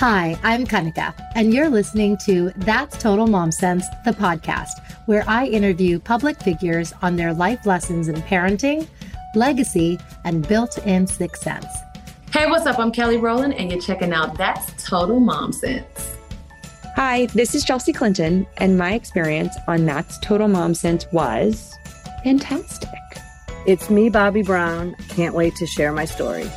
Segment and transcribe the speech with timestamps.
[0.00, 4.70] Hi, I'm Kanika, and you're listening to That's Total Mom Sense, the podcast,
[5.04, 8.88] where I interview public figures on their life lessons in parenting,
[9.34, 11.66] legacy, and built in sixth sense.
[12.32, 12.78] Hey, what's up?
[12.78, 16.16] I'm Kelly Rowland, and you're checking out That's Total Mom Sense.
[16.96, 21.76] Hi, this is Chelsea Clinton, and my experience on That's Total Mom Sense was
[22.24, 22.88] fantastic.
[23.66, 24.94] It's me, Bobby Brown.
[25.10, 26.50] Can't wait to share my story.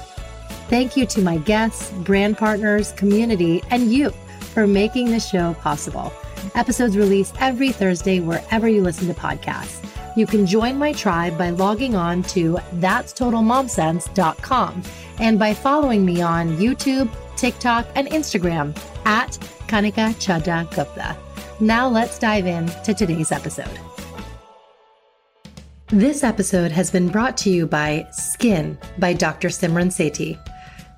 [0.69, 4.11] Thank you to my guests, brand partners, community, and you
[4.53, 6.13] for making the show possible.
[6.55, 9.79] Episodes released every Thursday wherever you listen to podcasts.
[10.15, 14.83] You can join my tribe by logging on to that'stotalmomsense.com
[15.19, 19.31] and by following me on YouTube, TikTok, and Instagram at
[19.67, 21.17] Kanika Chadda Gupta.
[21.59, 23.79] Now let's dive in to today's episode.
[25.87, 29.49] This episode has been brought to you by Skin by Dr.
[29.49, 30.39] Simran Sethi.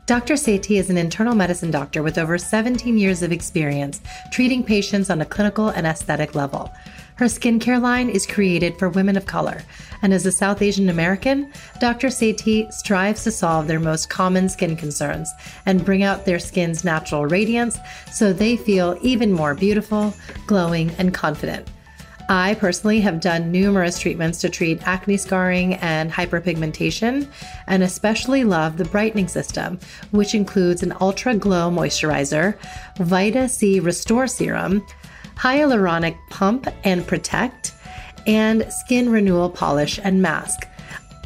[0.07, 0.35] Dr.
[0.35, 5.19] Sethi is an internal medicine doctor with over 17 years of experience treating patients on
[5.19, 6.71] a clinical and aesthetic level.
[7.15, 9.63] Her skincare line is created for women of color,
[10.03, 12.09] and as a South Asian American, Dr.
[12.09, 15.31] Sethi strives to solve their most common skin concerns
[15.65, 17.79] and bring out their skin's natural radiance
[18.11, 20.13] so they feel even more beautiful,
[20.45, 21.67] glowing, and confident.
[22.27, 27.27] I personally have done numerous treatments to treat acne scarring and hyperpigmentation,
[27.67, 29.79] and especially love the brightening system,
[30.11, 32.57] which includes an ultra glow moisturizer,
[32.97, 34.85] Vita C Restore Serum,
[35.35, 37.73] hyaluronic pump and protect,
[38.25, 40.67] and skin renewal polish and mask.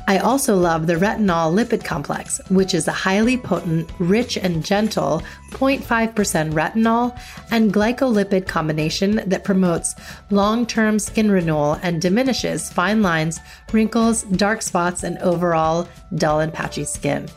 [0.09, 5.21] I also love the retinol lipid complex, which is a highly potent, rich, and gentle
[5.51, 7.15] 0.5% retinol
[7.51, 9.93] and glycolipid combination that promotes
[10.31, 13.39] long term skin renewal and diminishes fine lines,
[13.71, 17.27] wrinkles, dark spots, and overall dull and patchy skin.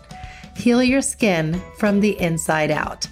[0.57, 3.07] Heal your skin from the inside out.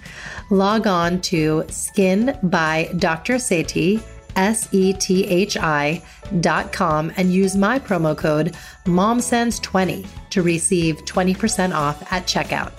[0.49, 3.35] Log on to Skin by Dr.
[3.35, 4.01] Sethi
[4.35, 6.03] S E T H I
[6.39, 8.55] dot com and use my promo code
[8.85, 12.71] MOMSENSE20 to receive 20% off at checkout.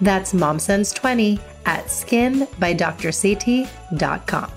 [0.00, 4.50] That's MOMSENSE20 at skinbydrsethi.com.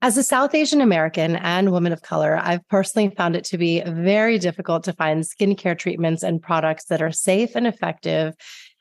[0.00, 3.82] As a South Asian American and woman of color, I've personally found it to be
[3.84, 8.36] very difficult to find skincare treatments and products that are safe and effective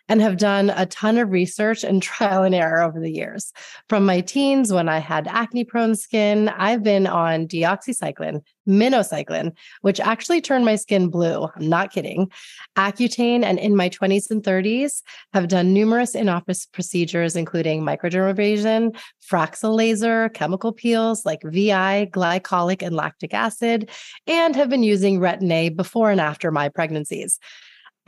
[0.09, 3.51] and have done a ton of research and trial and error over the years.
[3.89, 9.99] From my teens, when I had acne prone skin, I've been on doxycycline, minocycline, which
[9.99, 11.47] actually turned my skin blue.
[11.55, 12.31] I'm not kidding.
[12.75, 15.01] Accutane, and in my 20s and 30s,
[15.33, 18.95] have done numerous in office procedures, including microdermabrasion,
[19.29, 23.89] Fraxel laser, chemical peels like VI, glycolic, and lactic acid,
[24.25, 27.39] and have been using Retin A before and after my pregnancies.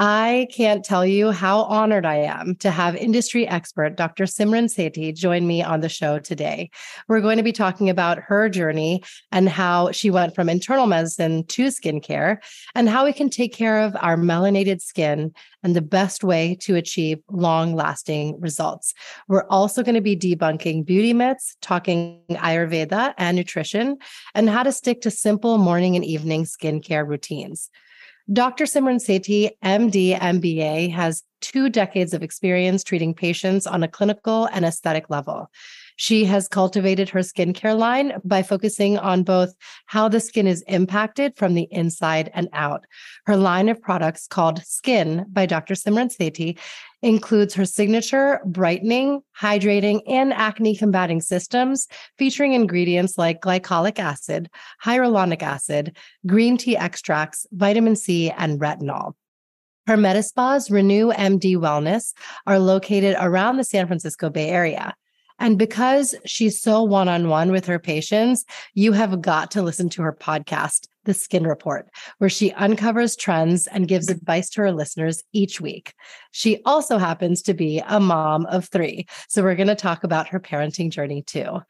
[0.02, 4.24] I can't tell you how honored I am to have industry expert Dr.
[4.24, 6.70] Simran Sethi join me on the show today.
[7.10, 11.44] We're going to be talking about her journey and how she went from internal medicine
[11.48, 12.38] to skincare
[12.76, 15.34] and how we can take care of our melanated skin
[15.64, 18.94] and the best way to achieve long lasting results.
[19.28, 23.98] We're also going to be debunking beauty myths, talking Ayurveda and nutrition,
[24.34, 27.70] and how to stick to simple morning and evening skincare routines.
[28.32, 28.66] Dr.
[28.66, 34.66] Simran Sethi, MD, MBA, has two decades of experience treating patients on a clinical and
[34.66, 35.50] aesthetic level.
[35.96, 39.54] She has cultivated her skincare line by focusing on both
[39.88, 42.86] how the skin is impacted from the inside and out.
[43.26, 45.74] Her line of products called Skin by Dr.
[45.74, 46.58] Simran Sethi
[47.02, 51.88] includes her signature brightening, hydrating, and acne combating systems
[52.18, 54.50] featuring ingredients like glycolic acid,
[54.84, 59.14] hyaluronic acid, green tea extracts, vitamin C, and retinol.
[59.88, 62.14] Her Medispas Renew MD Wellness
[62.46, 64.94] are located around the San Francisco Bay Area.
[65.40, 69.90] And because she's so one on one with her patients, you have got to listen
[69.90, 74.72] to her podcast, The Skin Report, where she uncovers trends and gives advice to her
[74.72, 75.94] listeners each week.
[76.32, 79.08] She also happens to be a mom of three.
[79.30, 81.62] So we're going to talk about her parenting journey too.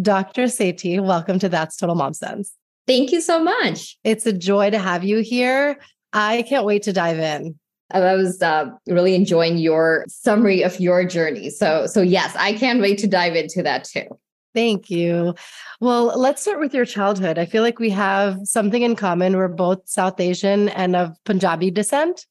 [0.00, 0.42] Dr.
[0.44, 2.52] Sethi, welcome to That's Total Mom Sense.
[2.86, 3.96] Thank you so much.
[4.04, 5.78] It's a joy to have you here.
[6.12, 7.58] I can't wait to dive in.
[7.90, 11.50] I was uh, really enjoying your summary of your journey.
[11.50, 14.06] So, so yes, I can't wait to dive into that too.
[14.54, 15.34] Thank you.
[15.80, 17.38] Well, let's start with your childhood.
[17.38, 19.36] I feel like we have something in common.
[19.36, 22.26] We're both South Asian and of Punjabi descent.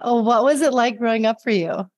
[0.00, 1.88] Oh, what was it like growing up for you?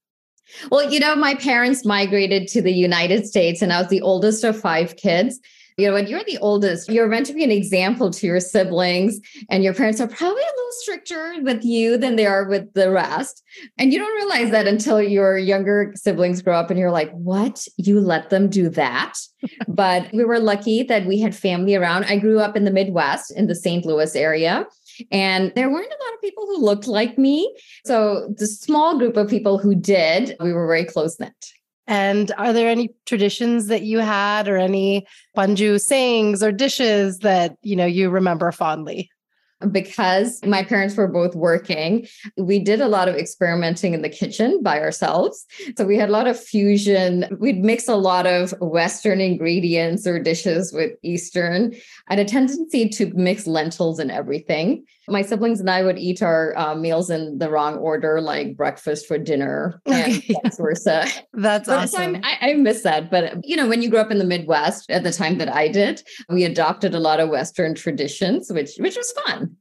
[0.71, 4.45] Well, you know, my parents migrated to the United States and I was the oldest
[4.45, 5.39] of five kids.
[5.79, 9.21] You know, when you're the oldest, you're meant to be an example to your siblings,
[9.49, 12.91] and your parents are probably a little stricter with you than they are with the
[12.91, 13.45] rest.
[13.79, 17.65] And you don't realize that until your younger siblings grow up and you're like, what?
[17.77, 19.15] You let them do that?
[19.69, 22.07] but we were lucky that we had family around.
[22.07, 23.87] I grew up in the Midwest in the St.
[23.87, 24.67] Louis area.
[25.13, 27.55] And there weren't a lot of people who looked like me.
[27.85, 31.33] So the small group of people who did, we were very close knit.
[31.89, 37.57] And are there any traditions that you had or any Punjabi sayings or dishes that,
[37.63, 39.11] you know, you remember fondly?
[39.73, 42.07] because my parents were both working,
[42.37, 45.45] we did a lot of experimenting in the kitchen by ourselves.
[45.77, 47.27] So we had a lot of fusion.
[47.41, 51.75] We'd mix a lot of Western ingredients or dishes with Eastern.
[52.09, 54.85] I had a tendency to mix lentils and everything.
[55.09, 59.07] My siblings and I would eat our uh, meals in the wrong order, like breakfast
[59.07, 61.07] for dinner and vice versa.
[61.35, 62.21] That's but awesome.
[62.23, 63.11] I, I miss that.
[63.11, 65.69] But, you know, when you grew up in the Midwest at the time that I
[65.69, 69.57] did, we adopted a lot of Western traditions, which, which was fun.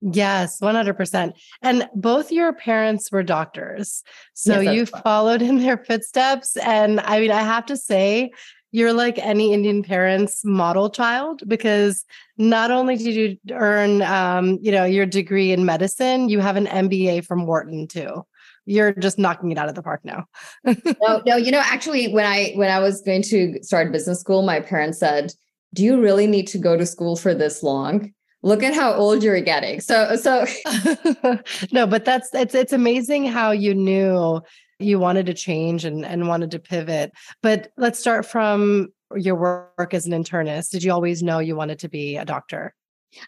[0.00, 1.32] Yes, 100%.
[1.62, 4.02] And both your parents were doctors.
[4.34, 6.56] So Yes, you followed in their footsteps.
[6.56, 8.32] And I mean, I have to say,
[8.72, 12.04] you're like any Indian parent's model child because
[12.38, 16.66] not only did you earn, um, you know, your degree in medicine, you have an
[16.66, 18.26] MBA from Wharton too.
[18.64, 20.24] You're just knocking it out of the park now.
[20.64, 24.42] no, no, you know, actually, when I when I was going to start business school,
[24.42, 25.32] my parents said,
[25.74, 28.14] "Do you really need to go to school for this long?
[28.42, 30.46] Look at how old you're getting." So, so
[31.72, 34.40] no, but that's it's it's amazing how you knew
[34.82, 37.12] you wanted to change and and wanted to pivot.
[37.42, 40.70] But let's start from your work as an internist.
[40.70, 42.74] Did you always know you wanted to be a doctor?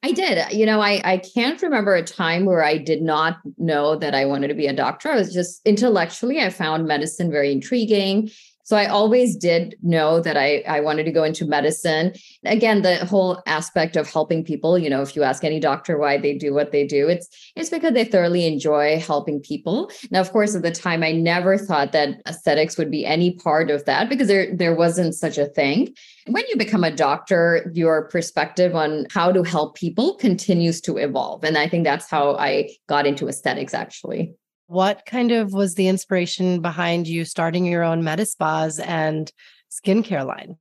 [0.02, 0.52] I did.
[0.52, 4.24] You know, I I can't remember a time where I did not know that I
[4.24, 5.10] wanted to be a doctor.
[5.10, 8.30] I was just intellectually, I found medicine very intriguing.
[8.64, 12.14] So I always did know that I, I wanted to go into medicine.
[12.44, 16.16] Again, the whole aspect of helping people, you know, if you ask any doctor why
[16.16, 19.90] they do what they do, it's it's because they thoroughly enjoy helping people.
[20.10, 23.70] Now, of course, at the time I never thought that aesthetics would be any part
[23.70, 25.94] of that because there there wasn't such a thing.
[26.26, 31.44] When you become a doctor, your perspective on how to help people continues to evolve.
[31.44, 34.34] And I think that's how I got into aesthetics actually.
[34.66, 39.30] What kind of was the inspiration behind you starting your own med spas and
[39.70, 40.56] skincare line?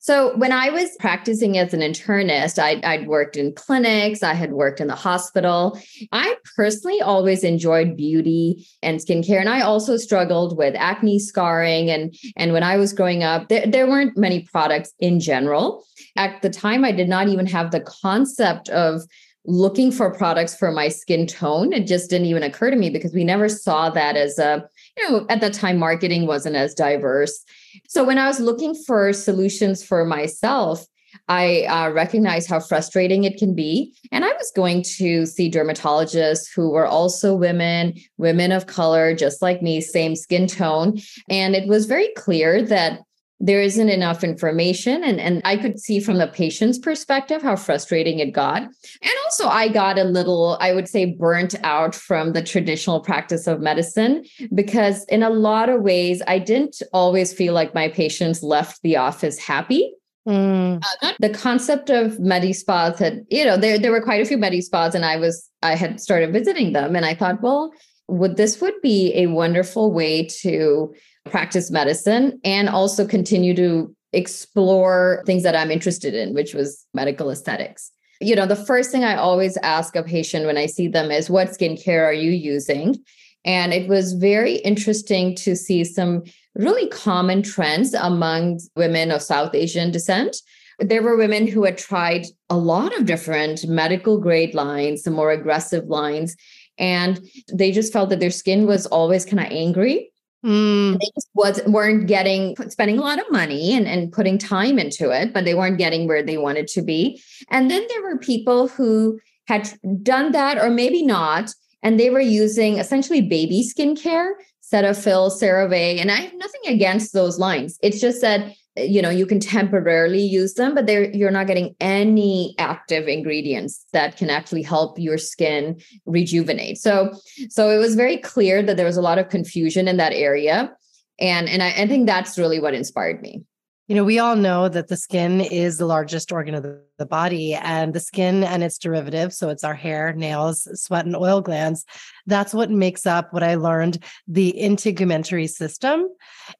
[0.00, 4.52] So when I was practicing as an internist, I'd, I'd, worked in clinics, I had
[4.52, 5.78] worked in the hospital.
[6.12, 9.40] I personally always enjoyed beauty and skincare.
[9.40, 11.90] And I also struggled with acne scarring.
[11.90, 15.84] And, and when I was growing up, there, there weren't many products in general.
[16.16, 19.02] At the time, I did not even have the concept of
[19.46, 21.72] looking for products for my skin tone.
[21.72, 25.10] It just didn't even occur to me because we never saw that as a, you
[25.10, 27.42] know, at the time, marketing wasn't as diverse.
[27.88, 30.84] So when I was looking for solutions for myself,
[31.28, 33.94] I uh, recognized how frustrating it can be.
[34.12, 39.42] And I was going to see dermatologists who were also women, women of color, just
[39.42, 41.00] like me, same skin tone.
[41.28, 43.00] And it was very clear that
[43.40, 45.02] there isn't enough information.
[45.02, 48.62] And, and i could see from the patient's perspective how frustrating it got.
[48.62, 53.46] And also i got a little i would say burnt out from the traditional practice
[53.46, 58.42] of medicine because in a lot of ways i didn't always feel like my patients
[58.42, 59.94] left the office happy.
[60.28, 60.82] Mm.
[61.02, 64.36] uh, the concept of medi spas had you know there, there were quite a few
[64.36, 67.72] medi spas and i was i had started visiting them and i thought well
[68.10, 70.92] would this would be a wonderful way to
[71.26, 77.30] practice medicine and also continue to explore things that I'm interested in, which was medical
[77.30, 77.90] aesthetics.
[78.20, 81.30] You know, the first thing I always ask a patient when I see them is,
[81.30, 82.96] What skincare are you using?
[83.44, 86.24] And it was very interesting to see some
[86.54, 90.36] really common trends among women of South Asian descent.
[90.78, 95.30] There were women who had tried a lot of different medical grade lines, some more
[95.30, 96.36] aggressive lines,
[96.80, 97.20] and
[97.52, 100.10] they just felt that their skin was always kind of angry.
[100.42, 100.92] Mm.
[100.98, 105.10] they just was weren't getting spending a lot of money and, and putting time into
[105.10, 107.22] it but they weren't getting where they wanted to be.
[107.50, 109.70] And then there were people who had
[110.02, 114.30] done that or maybe not and they were using essentially baby skincare
[114.62, 117.78] cetaphil cerave and i have nothing against those lines.
[117.82, 118.54] It's just that
[118.88, 123.84] you know you can temporarily use them but they're you're not getting any active ingredients
[123.92, 126.78] that can actually help your skin rejuvenate.
[126.78, 127.12] So
[127.48, 130.72] so it was very clear that there was a lot of confusion in that area.
[131.18, 133.42] And and I, I think that's really what inspired me
[133.90, 137.54] You know, we all know that the skin is the largest organ of the, body,
[137.54, 141.84] and the skin and its derivatives, so it's our hair, nails, sweat, and oil glands.
[142.24, 146.06] That's what makes up what I learned the integumentary system.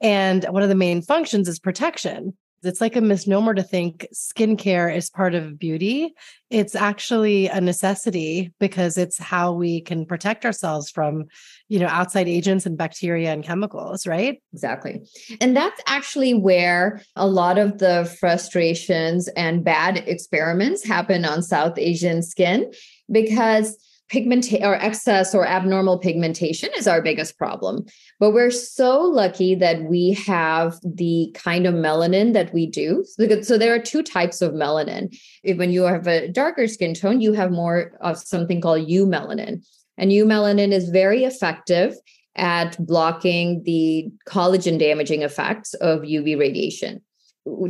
[0.01, 2.37] And one of the main functions is protection.
[2.63, 6.15] It's like a misnomer to think skincare is part of beauty.
[6.51, 11.27] It's actually a necessity because it's how we can protect ourselves from,
[11.69, 14.43] you know, outside agents and bacteria and chemicals, right?
[14.53, 15.01] Exactly.
[15.41, 21.79] And that's actually where a lot of the frustrations and bad experiments happen on South
[21.79, 22.71] Asian skin
[23.11, 23.77] because
[24.11, 27.85] pigmentation or excess or abnormal pigmentation is our biggest problem.
[28.19, 33.05] But we're so lucky that we have the kind of melanin that we do.
[33.43, 35.17] So there are two types of melanin.
[35.57, 39.65] When you have a darker skin tone, you have more of something called eumelanin.
[39.97, 41.95] And eumelanin is very effective
[42.37, 47.03] at blocking the collagen damaging effects of UV radiation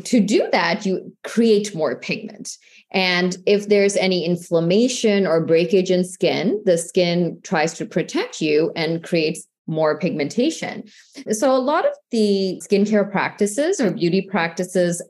[0.04, 2.56] to do that, you create more pigment.
[2.92, 8.72] And if there's any inflammation or breakage in skin, the skin tries to protect you
[8.74, 10.84] and creates more pigmentation.
[11.30, 15.00] So, a lot of the skincare practices or beauty practices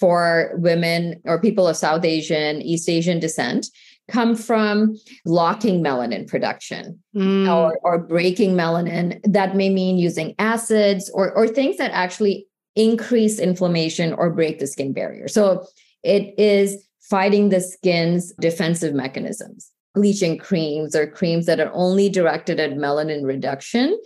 [0.00, 3.66] for women or people of South Asian, East Asian descent
[4.08, 7.54] come from blocking melanin production mm.
[7.54, 9.20] or, or breaking melanin.
[9.24, 14.66] That may mean using acids or, or things that actually increase inflammation or break the
[14.66, 15.28] skin barrier.
[15.28, 15.66] So
[16.02, 19.70] it is fighting the skin's defensive mechanisms.
[19.94, 23.98] Bleaching creams or creams that are only directed at melanin reduction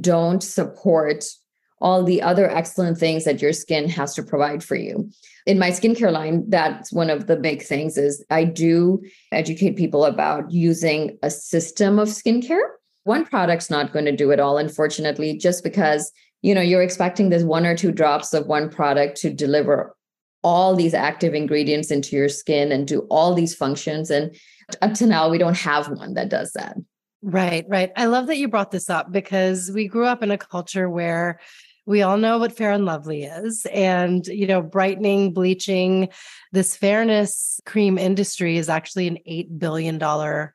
[0.00, 1.24] don't support
[1.80, 5.10] all the other excellent things that your skin has to provide for you.
[5.44, 10.04] In my skincare line, that's one of the big things is I do educate people
[10.04, 12.68] about using a system of skincare.
[13.02, 17.28] One product's not going to do it all, unfortunately, just because you know you're expecting
[17.28, 19.94] this one or two drops of one product to deliver
[20.44, 24.36] all these active ingredients into your skin and do all these functions and
[24.82, 26.76] up to now we don't have one that does that
[27.22, 30.38] right right i love that you brought this up because we grew up in a
[30.38, 31.40] culture where
[31.86, 36.08] we all know what fair and lovely is and you know brightening bleaching
[36.52, 40.54] this fairness cream industry is actually an 8 billion dollar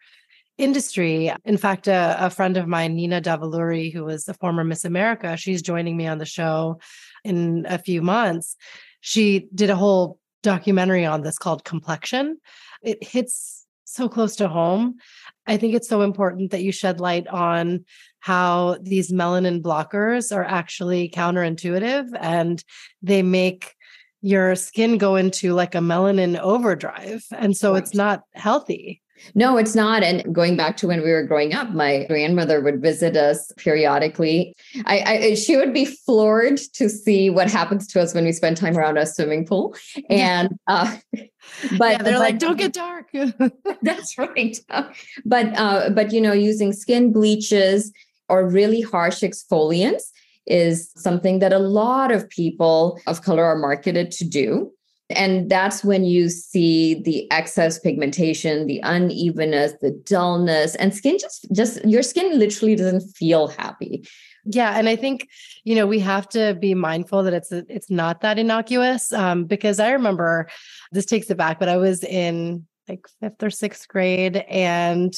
[0.60, 1.31] industry.
[1.46, 5.38] In fact, a, a friend of mine, Nina Davuluri, who was a former Miss America,
[5.38, 6.79] she's joining me on the show
[7.24, 8.58] in a few months.
[9.01, 12.38] She did a whole documentary on this called Complexion.
[12.82, 14.96] It hits so close to home.
[15.48, 17.86] I think it's so important that you shed light on
[18.20, 22.63] how these melanin blockers are actually counterintuitive and
[23.01, 23.75] they make
[24.22, 27.24] your skin go into like a melanin overdrive.
[27.32, 27.82] And so right.
[27.82, 29.01] it's not healthy.
[29.36, 30.04] No, it's not.
[30.04, 34.56] And going back to when we were growing up, my grandmother would visit us periodically.
[34.86, 38.58] I, I she would be floored to see what happens to us when we spend
[38.58, 39.76] time around a swimming pool.
[40.10, 40.98] And uh,
[41.78, 43.10] but yeah, they're but, like, don't get dark.
[43.82, 44.58] that's right.
[45.26, 47.92] But uh, but you know, using skin bleaches
[48.28, 50.04] or really harsh exfoliants
[50.46, 54.72] is something that a lot of people of color are marketed to do.
[55.12, 61.48] And that's when you see the excess pigmentation, the unevenness, the dullness, and skin just
[61.51, 64.08] just your skin literally doesn't feel happy.
[64.46, 65.28] Yeah, and I think
[65.63, 69.80] you know we have to be mindful that it's it's not that innocuous um, because
[69.80, 70.48] I remember
[70.92, 75.16] this takes it back, but I was in like fifth or sixth grade and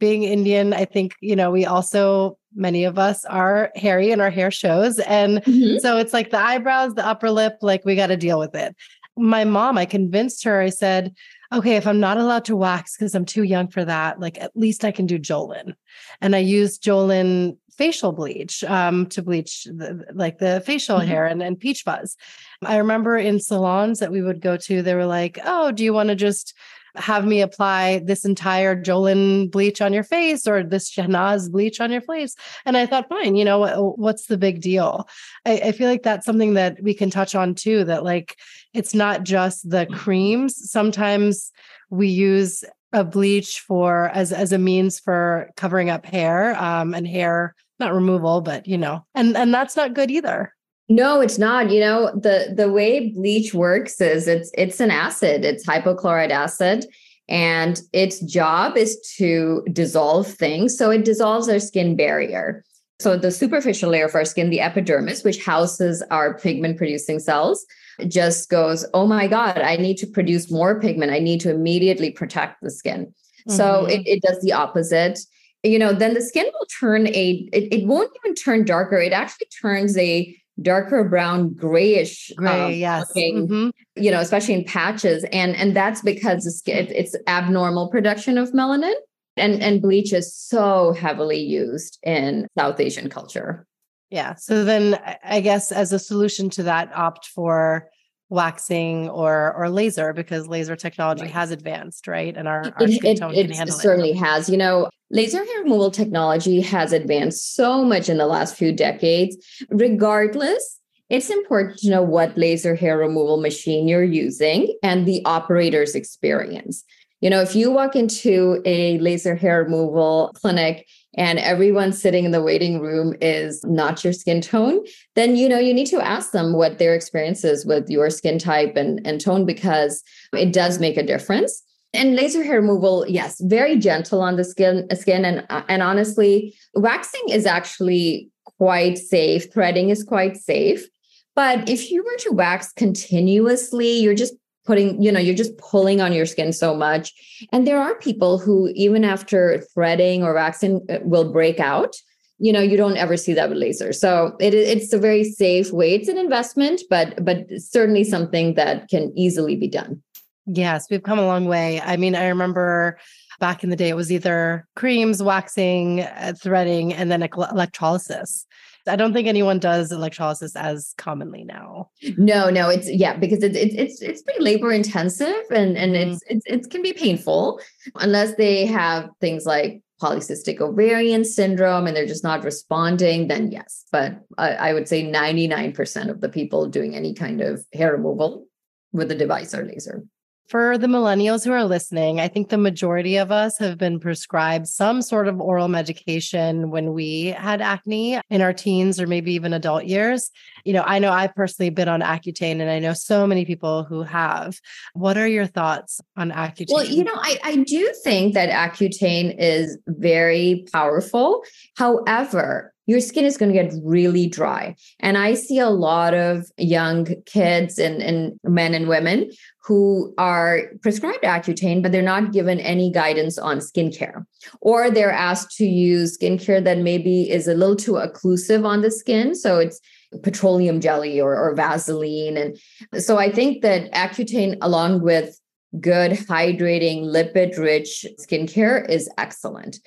[0.00, 4.30] being Indian, I think, you know, we also, many of us are hairy and our
[4.30, 5.00] hair shows.
[5.00, 5.78] And mm-hmm.
[5.78, 8.76] so it's like the eyebrows, the upper lip, like we got to deal with it
[9.18, 11.14] my mom, I convinced her, I said,
[11.52, 14.56] okay, if I'm not allowed to wax because I'm too young for that, like at
[14.56, 15.74] least I can do Jolen.
[16.20, 21.08] And I used Jolen facial bleach um, to bleach the, like the facial mm-hmm.
[21.08, 22.16] hair and, and peach fuzz.
[22.62, 25.92] I remember in salons that we would go to, they were like, oh, do you
[25.92, 26.54] want to just
[26.98, 31.90] have me apply this entire Jolen bleach on your face or this Shehnaz bleach on
[31.90, 32.34] your face.
[32.64, 35.08] And I thought, fine, you know, what, what's the big deal?
[35.46, 38.36] I, I feel like that's something that we can touch on too, that like
[38.74, 40.70] it's not just the creams.
[40.70, 41.52] Sometimes
[41.90, 47.06] we use a bleach for as as a means for covering up hair um and
[47.06, 50.54] hair not removal but you know and and that's not good either
[50.88, 51.70] no, it's not.
[51.70, 56.86] You know, the the way bleach works is it's it's an acid, it's hypochlorite acid.
[57.30, 60.78] And its job is to dissolve things.
[60.78, 62.64] So it dissolves our skin barrier.
[63.00, 67.66] So the superficial layer of our skin, the epidermis, which houses our pigment producing cells,
[68.08, 71.12] just goes, oh my God, I need to produce more pigment.
[71.12, 73.06] I need to immediately protect the skin.
[73.06, 73.52] Mm-hmm.
[73.52, 75.18] So it, it does the opposite.
[75.62, 78.96] You know, then the skin will turn a, it, it won't even turn darker.
[78.96, 83.08] It actually turns a darker brown grayish gray um, yes.
[83.08, 83.70] looking, mm-hmm.
[83.96, 85.24] you know especially in patches.
[85.32, 88.94] And and that's because it's, it's abnormal production of melanin.
[89.36, 93.66] And and bleach is so heavily used in south asian culture.
[94.10, 94.34] Yeah.
[94.36, 97.88] So then i guess as a solution to that opt for
[98.30, 101.30] waxing or or laser because laser technology right.
[101.30, 102.36] has advanced, right?
[102.36, 103.78] And our, our it, skin tone it, can handle it.
[103.78, 103.82] it.
[103.82, 104.48] certainly has.
[104.48, 109.36] You know, laser hair removal technology has advanced so much in the last few decades.
[109.70, 115.94] Regardless, it's important to know what laser hair removal machine you're using and the operator's
[115.94, 116.84] experience.
[117.20, 120.86] You know, if you walk into a laser hair removal clinic
[121.16, 124.80] and everyone sitting in the waiting room is not your skin tone,
[125.14, 128.38] then you know you need to ask them what their experience is with your skin
[128.38, 131.62] type and, and tone because it does make a difference.
[131.94, 137.28] And laser hair removal, yes, very gentle on the skin, skin, and and honestly, waxing
[137.30, 139.50] is actually quite safe.
[139.52, 140.86] Threading is quite safe.
[141.34, 144.34] But if you were to wax continuously, you're just
[144.68, 147.14] putting, you know, you're just pulling on your skin so much.
[147.52, 151.96] And there are people who, even after threading or waxing, uh, will break out.
[152.38, 153.92] You know, you don't ever see that with laser.
[153.94, 155.94] So it, it's a very safe way.
[155.94, 160.02] It's an investment, but but certainly something that can easily be done.
[160.46, 161.80] Yes, we've come a long way.
[161.80, 162.98] I mean, I remember
[163.40, 168.46] back in the day, it was either creams, waxing, uh, threading, and then electrolysis.
[168.88, 171.90] I don't think anyone does electrolysis as commonly now.
[172.16, 176.12] No, no, it's yeah, because it's it's it's, it's pretty labor intensive and and mm-hmm.
[176.12, 177.60] it's, it's it can be painful
[177.96, 183.84] unless they have things like polycystic ovarian syndrome and they're just not responding, then yes.
[183.90, 188.46] But I, I would say 99% of the people doing any kind of hair removal
[188.92, 190.04] with a device or laser
[190.48, 194.66] for the millennials who are listening, I think the majority of us have been prescribed
[194.66, 199.52] some sort of oral medication when we had acne in our teens or maybe even
[199.52, 200.30] adult years.
[200.64, 203.84] You know, I know I've personally been on Accutane and I know so many people
[203.84, 204.58] who have.
[204.94, 206.72] What are your thoughts on Accutane?
[206.72, 211.42] Well, you know, I, I do think that Accutane is very powerful.
[211.76, 214.74] However, your skin is going to get really dry.
[215.00, 219.30] And I see a lot of young kids and, and men and women
[219.62, 224.24] who are prescribed Accutane, but they're not given any guidance on skincare.
[224.62, 228.90] Or they're asked to use skincare that maybe is a little too occlusive on the
[228.90, 229.34] skin.
[229.34, 229.78] So it's
[230.22, 232.38] petroleum jelly or, or Vaseline.
[232.38, 232.58] And
[233.04, 235.38] so I think that Accutane, along with
[235.78, 239.78] good hydrating lipid rich skincare is excellent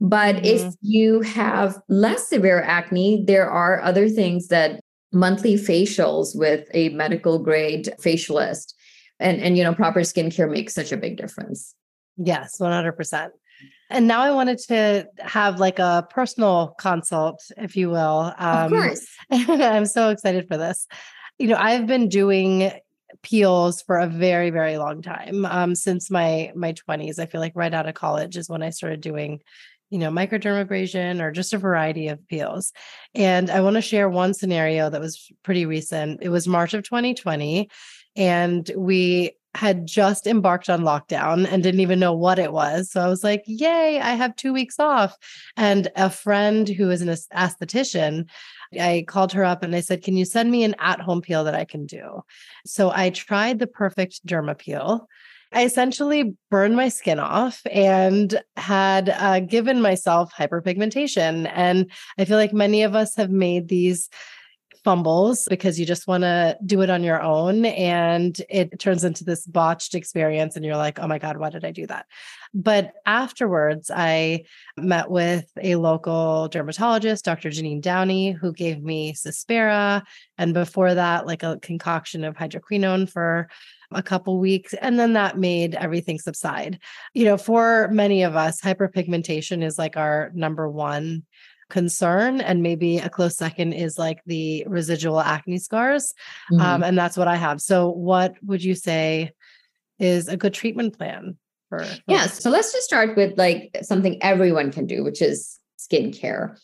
[0.00, 0.68] but mm-hmm.
[0.68, 4.80] if you have less severe acne, there are other things that
[5.12, 8.74] monthly facials with a medical grade facialist
[9.18, 11.74] and, and you know, proper skincare makes such a big difference.
[12.16, 13.28] Yes, 100%.
[13.90, 18.32] And now I wanted to have like a personal consult, if you will.
[18.38, 19.06] Um, of course.
[19.30, 20.86] I'm so excited for this.
[21.38, 22.72] You know, I've been doing
[23.22, 27.52] peels for a very very long time um, since my my 20s i feel like
[27.56, 29.40] right out of college is when i started doing
[29.90, 32.72] you know, microdermabrasion or just a variety of peels.
[33.14, 36.22] And I want to share one scenario that was pretty recent.
[36.22, 37.68] It was March of 2020,
[38.16, 42.90] and we had just embarked on lockdown and didn't even know what it was.
[42.90, 45.16] So I was like, yay, I have two weeks off.
[45.56, 48.28] And a friend who is an esthetician,
[48.80, 51.44] I called her up and I said, Can you send me an at home peel
[51.44, 52.22] that I can do?
[52.64, 55.08] So I tried the perfect derma peel
[55.52, 61.50] I essentially burned my skin off and had uh, given myself hyperpigmentation.
[61.52, 64.08] And I feel like many of us have made these
[64.84, 69.24] fumbles because you just want to do it on your own and it turns into
[69.24, 72.06] this botched experience and you're like oh my god why did i do that?
[72.52, 74.44] But afterwards i
[74.76, 80.02] met with a local dermatologist dr janine downey who gave me Cyspera
[80.38, 83.48] and before that like a concoction of hydroquinone for
[83.92, 86.78] a couple weeks and then that made everything subside.
[87.14, 91.24] You know for many of us hyperpigmentation is like our number one
[91.70, 96.12] concern and maybe a close second is like the residual acne scars
[96.52, 96.66] um, mm-hmm.
[96.66, 99.32] um, and that's what i have so what would you say
[99.98, 101.36] is a good treatment plan
[101.68, 106.56] for yes so let's just start with like something everyone can do which is skincare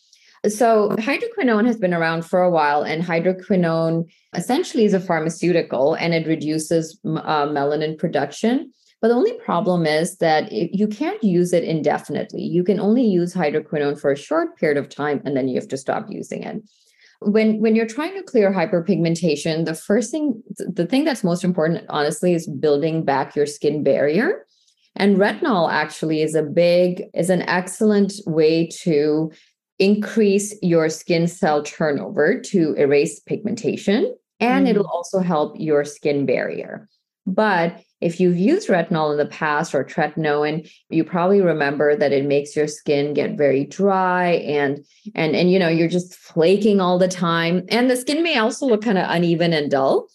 [0.48, 6.14] so, hydroquinone has been around for a while, and hydroquinone essentially is a pharmaceutical and
[6.14, 8.72] it reduces uh, melanin production.
[9.06, 12.42] But the only problem is that it, you can't use it indefinitely.
[12.42, 15.68] You can only use hydroquinone for a short period of time and then you have
[15.68, 16.60] to stop using it.
[17.20, 21.84] When when you're trying to clear hyperpigmentation, the first thing the thing that's most important
[21.88, 24.44] honestly is building back your skin barrier.
[24.96, 29.30] And retinol actually is a big is an excellent way to
[29.78, 34.70] increase your skin cell turnover to erase pigmentation, and mm.
[34.70, 36.88] it'll also help your skin barrier.
[37.26, 42.24] But if you've used retinol in the past or tretinoin, you probably remember that it
[42.24, 44.84] makes your skin get very dry and
[45.14, 47.64] and and you know you're just flaking all the time.
[47.68, 50.06] And the skin may also look kind of uneven and dull.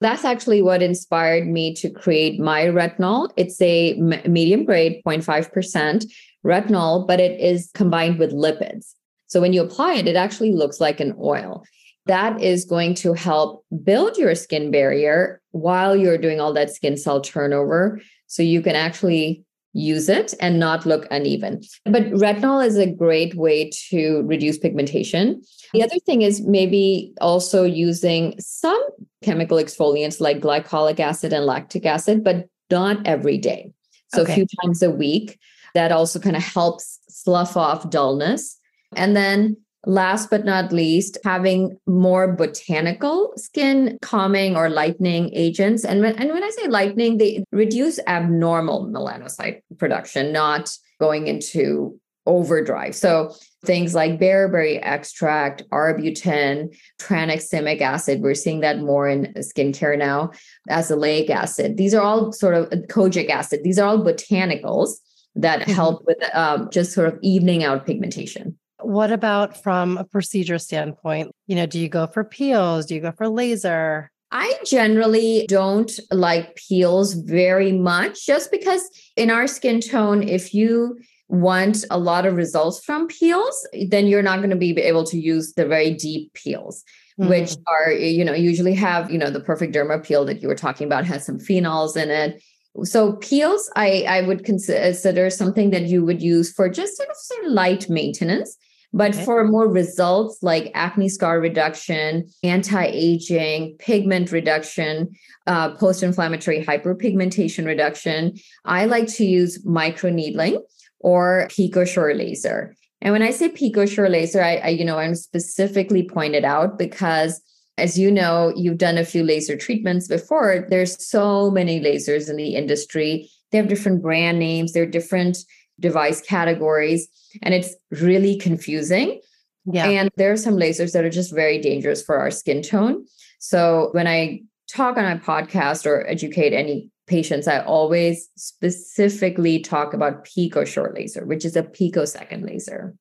[0.00, 3.30] That's actually what inspired me to create my retinol.
[3.36, 6.04] It's a medium grade, 0.5%
[6.44, 8.92] retinol, but it is combined with lipids.
[9.26, 11.64] So when you apply it, it actually looks like an oil.
[12.06, 16.96] That is going to help build your skin barrier while you're doing all that skin
[16.96, 18.00] cell turnover.
[18.26, 21.60] So you can actually use it and not look uneven.
[21.84, 25.42] But retinol is a great way to reduce pigmentation.
[25.74, 28.82] The other thing is maybe also using some
[29.22, 33.72] chemical exfoliants like glycolic acid and lactic acid, but not every day.
[34.14, 34.32] So okay.
[34.32, 35.38] a few times a week.
[35.74, 38.58] That also kind of helps slough off dullness.
[38.94, 45.84] And then last but not least, having more botanical skin calming or lightening agents.
[45.84, 50.70] And when, and when I say lightening, they reduce abnormal melanocyte production, not
[51.00, 52.94] going into overdrive.
[52.96, 53.32] So
[53.64, 60.32] things like bearberry extract, arbutin, tranexamic acid, we're seeing that more in skincare now,
[60.68, 61.76] azelaic acid.
[61.76, 63.60] These are all sort of kojic acid.
[63.62, 64.94] These are all botanicals
[65.36, 65.72] that mm-hmm.
[65.72, 68.58] help with um, just sort of evening out pigmentation.
[68.86, 71.32] What about from a procedure standpoint?
[71.48, 72.86] You know, do you go for peels?
[72.86, 74.12] Do you go for laser?
[74.30, 81.00] I generally don't like peels very much just because in our skin tone, if you
[81.28, 85.18] want a lot of results from peels, then you're not going to be able to
[85.18, 86.84] use the very deep peels.
[87.18, 87.30] Mm-hmm.
[87.30, 90.54] Which are, you know, usually have, you know, the perfect derma peel that you were
[90.54, 92.40] talking about has some phenols in it
[92.84, 97.16] so peels i i would consider something that you would use for just sort of,
[97.16, 98.58] sort of light maintenance
[98.96, 99.24] but okay.
[99.26, 105.10] for more results like acne scar reduction, anti aging, pigment reduction,
[105.46, 110.60] uh, post inflammatory hyperpigmentation reduction, I like to use microneedling
[111.00, 112.74] or PicoSure laser.
[113.02, 117.42] And when I say PicoSure laser, I, I, you know, I'm specifically pointed out because
[117.76, 120.66] as you know, you've done a few laser treatments before.
[120.70, 123.28] There's so many lasers in the industry.
[123.52, 125.36] They have different brand names, they're different
[125.80, 127.08] device categories
[127.42, 129.20] and it's really confusing.
[129.64, 129.86] Yeah.
[129.86, 133.04] And there are some lasers that are just very dangerous for our skin tone.
[133.38, 139.94] So when I talk on my podcast or educate any patients, I always specifically talk
[139.94, 142.94] about PicoSure laser, which is a picosecond laser.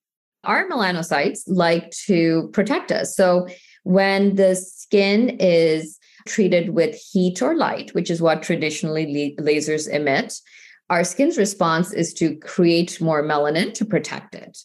[0.43, 3.15] Our melanocytes like to protect us.
[3.15, 3.47] So
[3.83, 10.35] when the skin is treated with heat or light, which is what traditionally lasers emit,
[10.89, 14.57] our skin's response is to create more melanin to protect it.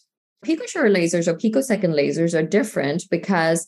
[0.45, 3.67] PicoSure lasers or picosecond lasers are different because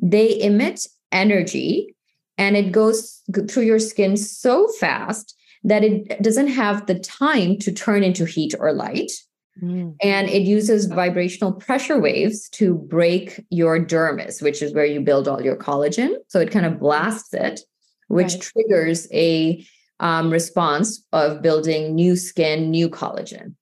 [0.00, 1.94] they emit energy
[2.36, 5.34] and it goes through your skin so fast
[5.64, 9.10] that it doesn't have the time to turn into heat or light.
[9.60, 9.96] Mm.
[10.00, 15.26] And it uses vibrational pressure waves to break your dermis, which is where you build
[15.26, 16.14] all your collagen.
[16.28, 17.60] So it kind of blasts it,
[18.06, 18.40] which right.
[18.40, 19.66] triggers a
[20.00, 23.54] um, response of building new skin, new collagen.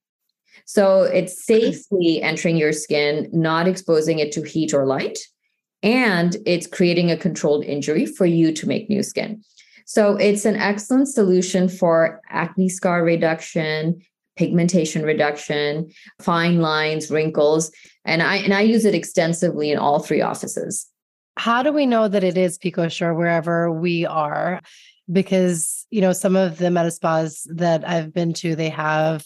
[0.65, 5.19] So it's safely entering your skin, not exposing it to heat or light,
[5.83, 9.43] and it's creating a controlled injury for you to make new skin.
[9.87, 14.01] So it's an excellent solution for acne scar reduction,
[14.35, 17.71] pigmentation reduction, fine lines, wrinkles,
[18.05, 20.87] and I and I use it extensively in all three offices.
[21.37, 24.61] How do we know that it is PicoSure wherever we are?
[25.11, 29.25] Because you know some of the med spas that I've been to they have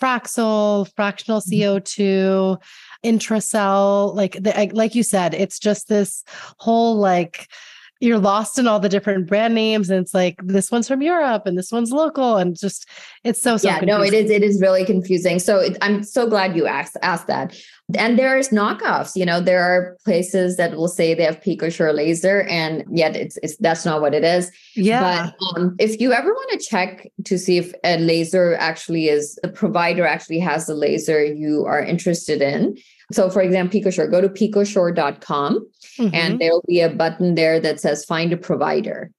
[0.00, 3.08] Fraxel, fractional CO2, mm-hmm.
[3.08, 6.24] Intracel, like the, like you said, it's just this
[6.58, 7.48] whole like
[8.00, 11.42] you're lost in all the different brand names and it's like this one's from Europe
[11.44, 12.88] and this one's local and just
[13.24, 14.00] it's so so yeah confusing.
[14.00, 15.38] no it is it is really confusing.
[15.38, 17.54] So it, I'm so glad you asked asked that.
[17.94, 21.94] And there's knockoffs you know there are places that will say they have Pico PicoSure
[21.94, 24.50] laser and yet it's, it's that's not what it is.
[24.74, 25.30] Yeah.
[25.38, 29.38] But um, if you ever want to check to see if a laser actually is
[29.42, 32.76] the provider actually has the laser you are interested in
[33.10, 35.68] so, for example, PicoSure, go to picosure.com
[35.98, 36.14] mm-hmm.
[36.14, 39.10] and there'll be a button there that says find a provider.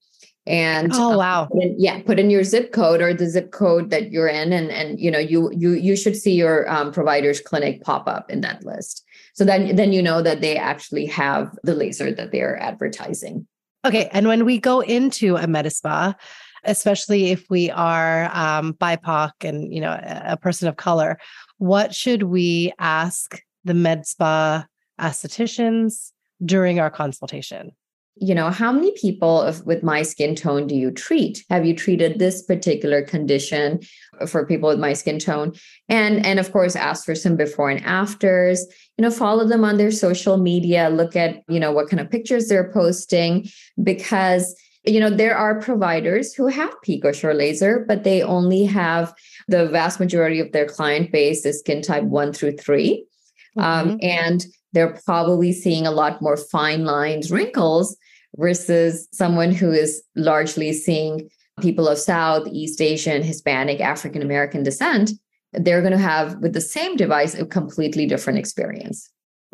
[0.48, 3.92] And oh wow, put in, yeah, put in your zip code or the zip code
[3.92, 7.40] that you're in, and and you know you you you should see your um, provider's
[7.40, 9.06] clinic pop up in that list.
[9.36, 13.46] So then then you know that they actually have the laser that they're advertising.
[13.86, 16.16] Okay, and when we go into a med spa,
[16.64, 21.20] especially if we are um, BIPOC and you know a person of color,
[21.60, 24.66] what should we ask the med spa
[25.00, 26.12] estheticians
[26.44, 27.72] during our consultation?
[28.18, 31.44] You know, how many people with my skin tone do you treat?
[31.50, 33.80] Have you treated this particular condition
[34.28, 35.54] for people with my skin tone?
[35.88, 38.66] And and of course, ask for some before and afters.
[38.98, 40.90] You know, follow them on their social media.
[40.90, 43.48] Look at you know what kind of pictures they're posting
[43.82, 49.14] because you know, there are providers who have PicoSure laser, but they only have
[49.48, 53.11] the vast majority of their client base is skin type one through 3 um,
[53.58, 53.90] mm-hmm.
[53.92, 57.98] um, and they're probably seeing a lot more fine lines, wrinkles
[58.38, 65.12] versus someone who is largely seeing people of South, East Asian, Hispanic, African American descent.
[65.54, 69.10] They're going to have, with the same device, a completely different experience.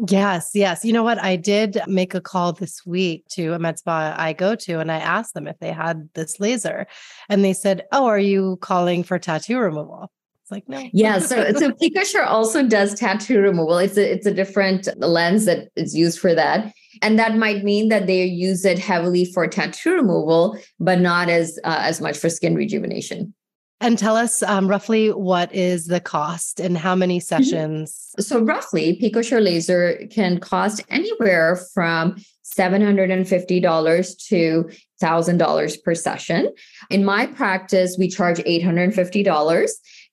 [0.08, 0.86] Yes, yes.
[0.86, 1.18] You know what?
[1.18, 4.92] I did make a call this week to a med spa I go to, and
[4.92, 6.86] I asked them if they had this laser,
[7.30, 10.12] and they said, "Oh, are you calling for tattoo removal?"
[10.48, 10.90] It's like no.
[10.94, 13.80] Yeah, so so PicoSure also does tattoo removal.
[13.80, 17.90] It's a it's a different lens that is used for that, and that might mean
[17.90, 22.30] that they use it heavily for tattoo removal, but not as uh, as much for
[22.30, 23.34] skin rejuvenation.
[23.82, 27.44] And tell us um, roughly what is the cost and how many mm-hmm.
[27.44, 28.16] sessions?
[28.18, 32.16] So, roughly, PicoSure laser can cost anywhere from
[32.58, 34.70] $750 to
[35.02, 36.54] $1,000 per session.
[36.90, 39.70] In my practice, we charge $850.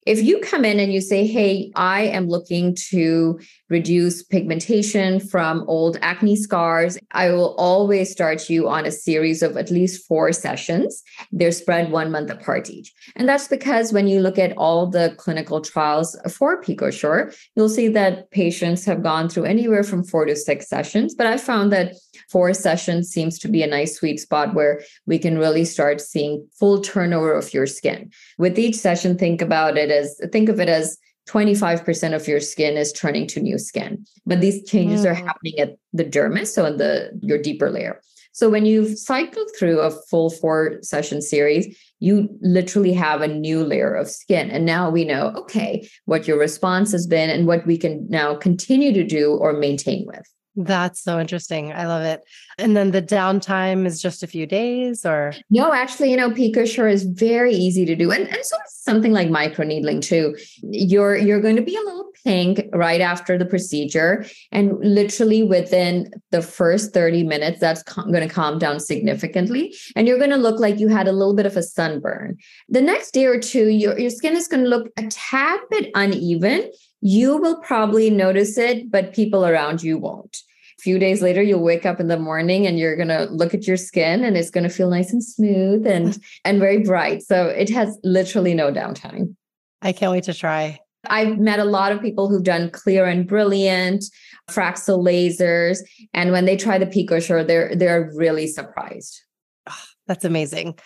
[0.06, 3.40] If you come in and you say, Hey, I am looking to
[3.74, 9.56] reduce pigmentation from old acne scars, I will always start you on a series of
[9.56, 11.02] at least four sessions.
[11.32, 12.92] They're spread one month apart each.
[13.16, 17.88] And that's because when you look at all the clinical trials for PicoSure, you'll see
[17.88, 21.14] that patients have gone through anywhere from four to six sessions.
[21.18, 21.94] But I found that
[22.30, 26.46] four sessions seems to be a nice sweet spot where we can really start seeing
[26.60, 28.12] full turnover of your skin.
[28.38, 30.96] With each session, think about it as think of it as
[31.28, 34.04] 25% of your skin is turning to new skin.
[34.26, 35.10] But these changes mm.
[35.10, 38.00] are happening at the dermis, so in the your deeper layer.
[38.32, 43.62] So when you've cycled through a full four session series, you literally have a new
[43.62, 44.50] layer of skin.
[44.50, 48.34] And now we know, okay, what your response has been and what we can now
[48.34, 50.28] continue to do or maintain with.
[50.56, 51.72] That's so interesting.
[51.72, 52.22] I love it.
[52.58, 56.90] And then the downtime is just a few days or no, actually, you know, PicoSure
[56.90, 58.12] is very easy to do.
[58.12, 58.44] And, and
[58.84, 60.36] something like microneedling too.
[60.62, 64.24] You're you're going to be a little pink right after the procedure.
[64.52, 69.74] And literally within the first 30 minutes, that's com- going to calm down significantly.
[69.96, 72.38] And you're going to look like you had a little bit of a sunburn.
[72.68, 75.90] The next day or two, your, your skin is going to look a tad bit
[75.94, 76.70] uneven
[77.04, 80.38] you will probably notice it, but people around you won't.
[80.78, 83.52] A few days later, you'll wake up in the morning and you're going to look
[83.52, 86.22] at your skin and it's going to feel nice and smooth and, mm.
[86.46, 87.22] and very bright.
[87.22, 89.36] So it has literally no downtime.
[89.82, 90.80] I can't wait to try.
[91.10, 94.06] I've met a lot of people who've done clear and brilliant,
[94.50, 95.80] Fraxel lasers,
[96.14, 99.22] and when they try the PicoSure, they're they're really surprised.
[99.68, 100.78] Oh, that's amazing.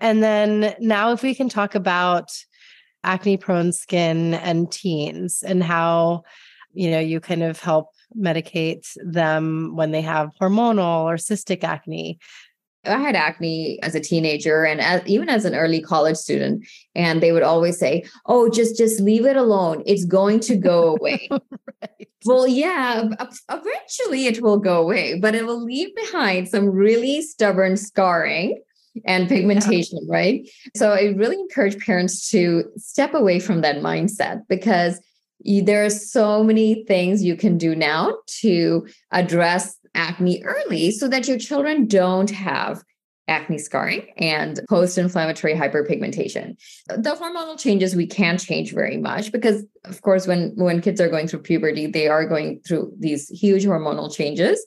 [0.00, 2.32] And then now, if we can talk about
[3.04, 6.22] acne prone skin and teens and how
[6.72, 12.18] you know you kind of help medicate them when they have hormonal or cystic acne
[12.84, 17.22] I had acne as a teenager and as, even as an early college student, and
[17.22, 19.82] they would always say, "Oh, just just leave it alone.
[19.86, 22.08] It's going to go away." right.
[22.24, 23.08] Well, yeah,
[23.50, 28.60] eventually it will go away, but it will leave behind some really stubborn scarring
[29.04, 30.14] and pigmentation, yeah.
[30.14, 30.50] right?
[30.76, 35.00] So I really encourage parents to step away from that mindset because
[35.44, 41.28] there are so many things you can do now to address acne early so that
[41.28, 42.82] your children don't have
[43.28, 46.56] acne scarring and post-inflammatory hyperpigmentation.
[46.88, 51.08] The hormonal changes we can't change very much because of course when when kids are
[51.08, 54.64] going through puberty they are going through these huge hormonal changes.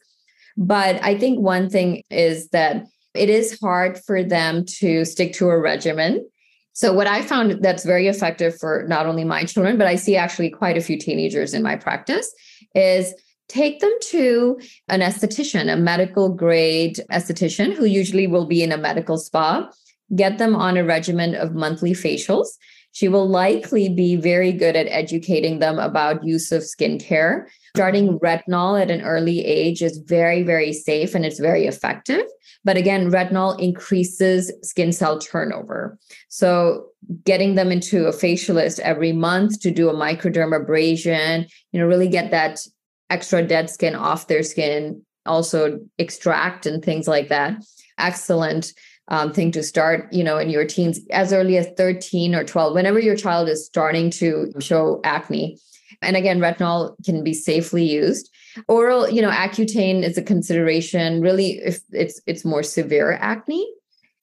[0.58, 2.86] But I think one thing is that
[3.18, 6.28] it is hard for them to stick to a regimen.
[6.74, 10.16] So, what I found that's very effective for not only my children, but I see
[10.18, 12.34] actually quite a few teenagers in my practice
[12.74, 13.14] is
[13.48, 18.78] take them to an esthetician, a medical grade esthetician who usually will be in a
[18.78, 19.70] medical spa,
[20.16, 22.48] get them on a regimen of monthly facials.
[22.96, 27.46] She will likely be very good at educating them about use of skincare.
[27.76, 32.24] Starting retinol at an early age is very, very safe and it's very effective.
[32.64, 36.00] But again, retinol increases skin cell turnover.
[36.30, 36.86] So
[37.26, 42.32] getting them into a facialist every month to do a microdermabrasion, you know, really get
[42.32, 42.66] that
[43.10, 47.62] extra dead skin off their skin, also extract and things like that.
[47.98, 48.72] Excellent
[49.08, 52.74] um, thing to start, you know, in your teens as early as 13 or 12,
[52.74, 55.60] whenever your child is starting to show acne.
[56.02, 58.30] And again, retinol can be safely used.
[58.68, 63.68] Oral, you know, Accutane is a consideration really if it's it's more severe acne.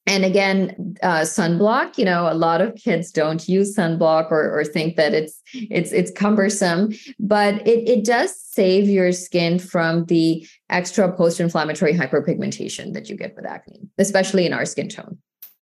[0.06, 4.64] And again uh, sunblock you know a lot of kids don't use sunblock or, or
[4.64, 10.46] think that it's it's it's cumbersome but it, it does save your skin from the
[10.70, 15.18] extra post-inflammatory hyperpigmentation that you get with acne especially in our skin tone.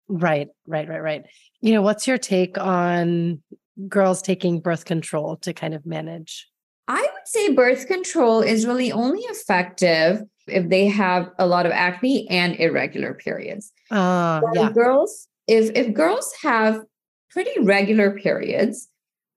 [0.08, 1.26] Right right right right.
[1.62, 3.42] You know what's your take on
[3.88, 6.48] girls taking birth control to kind of manage?
[6.88, 11.72] I would say birth control is really only effective if they have a lot of
[11.72, 13.72] acne and irregular periods.
[13.92, 14.72] Uh, yeah.
[14.72, 16.82] Girls, if if girls have
[17.30, 18.88] pretty regular periods,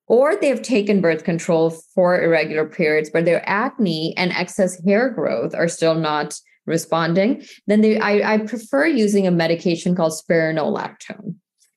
[0.07, 5.55] or they've taken birth control for irregular periods, but their acne and excess hair growth
[5.55, 11.35] are still not responding, then they, I, I prefer using a medication called spironolactone.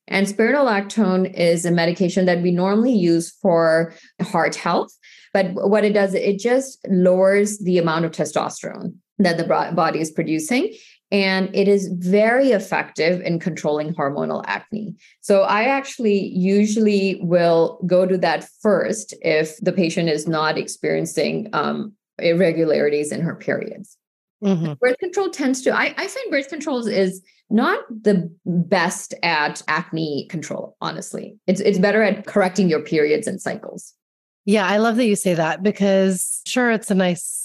[0.07, 4.91] And spironolactone is a medication that we normally use for heart health.
[5.33, 10.11] But what it does, it just lowers the amount of testosterone that the body is
[10.11, 10.73] producing.
[11.11, 14.95] And it is very effective in controlling hormonal acne.
[15.19, 21.49] So I actually usually will go to that first if the patient is not experiencing
[21.51, 23.97] um, irregularities in her periods.
[24.41, 24.73] Mm-hmm.
[24.79, 30.27] Birth control tends to, I, I find birth controls is not the best at acne
[30.29, 31.37] control, honestly.
[31.45, 33.93] It's it's better at correcting your periods and cycles.
[34.45, 37.40] Yeah, I love that you say that because sure it's a nice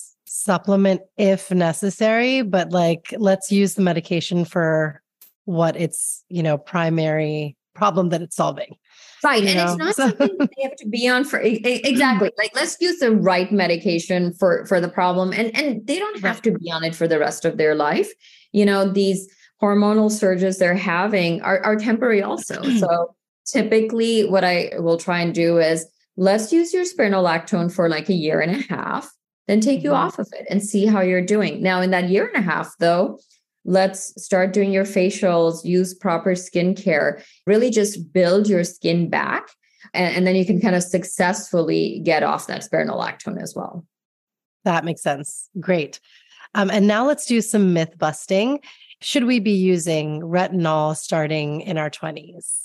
[0.46, 5.02] supplement if necessary, but like let's use the medication for
[5.44, 8.76] what its, you know, primary problem that it's solving.
[9.24, 9.44] Right.
[9.44, 9.64] And know?
[9.64, 12.30] it's not something they have to be on for exactly.
[12.38, 16.40] Like let's use the right medication for for the problem and and they don't have
[16.42, 18.10] to be on it for the rest of their life.
[18.52, 19.28] You know, these
[19.60, 22.62] hormonal surges they're having are, are temporary also.
[22.78, 28.08] so typically what I will try and do is let's use your spironolactone for like
[28.08, 29.10] a year and a half
[29.46, 30.06] then take you mm-hmm.
[30.06, 31.62] off of it and see how you're doing.
[31.62, 33.18] Now, in that year and a half, though,
[33.64, 39.48] let's start doing your facials, use proper skincare, really just build your skin back.
[39.94, 43.84] And, and then you can kind of successfully get off that spironolactone as well.
[44.64, 45.48] That makes sense.
[45.60, 46.00] Great.
[46.54, 48.60] Um, and now let's do some myth busting.
[49.00, 52.62] Should we be using retinol starting in our 20s?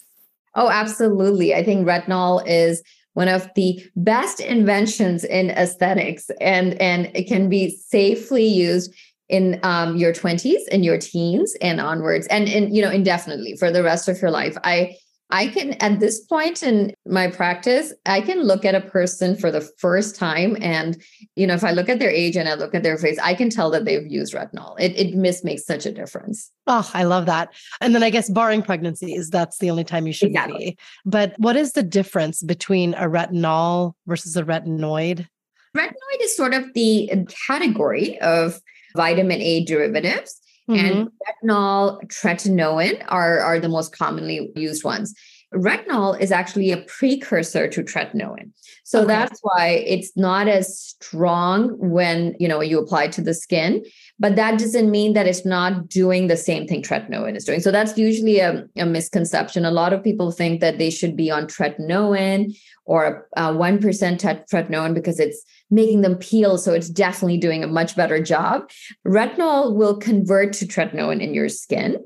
[0.56, 1.54] Oh, absolutely.
[1.54, 2.82] I think retinol is
[3.14, 8.94] one of the best inventions in aesthetics and and it can be safely used
[9.30, 13.72] in um, your 20s in your teens and onwards and and you know indefinitely for
[13.72, 14.58] the rest of your life.
[14.64, 14.96] I
[15.32, 19.50] I can, at this point in my practice, I can look at a person for
[19.50, 20.58] the first time.
[20.62, 21.02] And,
[21.36, 23.34] you know, if I look at their age and I look at their face, I
[23.34, 24.76] can tell that they've used retinol.
[24.80, 26.52] It, it makes such a difference.
[26.68, 27.54] Oh, I love that.
[27.80, 30.72] And then I guess barring pregnancies, that's the only time you should exactly.
[30.72, 30.78] be.
[31.06, 35.28] But what is the difference between a retinol versus a retinoid?
[35.76, 37.10] Retinoid is sort of the
[37.48, 38.60] category of
[38.96, 40.41] vitamin A derivatives.
[40.72, 41.00] Mm-hmm.
[41.00, 41.12] And
[41.44, 45.14] retinol, tretinoin are, are the most commonly used ones.
[45.54, 48.52] Retinol is actually a precursor to tretinoin.
[48.86, 49.08] So okay.
[49.08, 53.84] that's why it's not as strong when, you know, you apply to the skin,
[54.22, 57.60] but that doesn't mean that it's not doing the same thing tretinoin is doing.
[57.60, 59.66] So that's usually a, a misconception.
[59.66, 62.56] A lot of people think that they should be on tretinoin
[62.86, 66.60] or uh, 1% tretinoin because it's making them peel.
[66.60, 68.70] So it's definitely doing a much better job.
[69.08, 71.98] Retinol will convert to tretinoin in your skin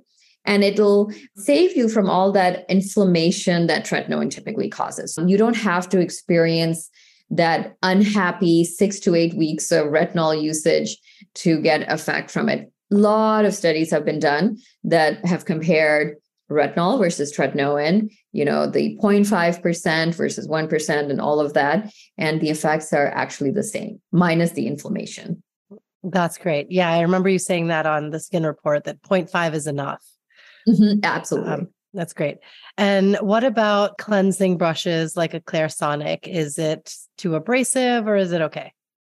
[0.45, 5.19] and it'll save you from all that inflammation that tretinoin typically causes.
[5.27, 6.89] You don't have to experience
[7.29, 10.97] that unhappy six to eight weeks of retinol usage
[11.35, 12.71] to get effect from it.
[12.91, 16.17] A lot of studies have been done that have compared
[16.49, 21.91] retinol versus tretinoin, you know, the 0.5% versus 1% and all of that.
[22.17, 25.41] And the effects are actually the same, minus the inflammation.
[26.03, 26.67] That's great.
[26.69, 30.05] Yeah, I remember you saying that on the skin report that 0.5 is enough.
[30.67, 31.51] Mm-hmm, absolutely.
[31.51, 32.37] Um, that's great.
[32.77, 36.27] And what about cleansing brushes like a Clarisonic?
[36.27, 38.73] Is it too abrasive or is it okay?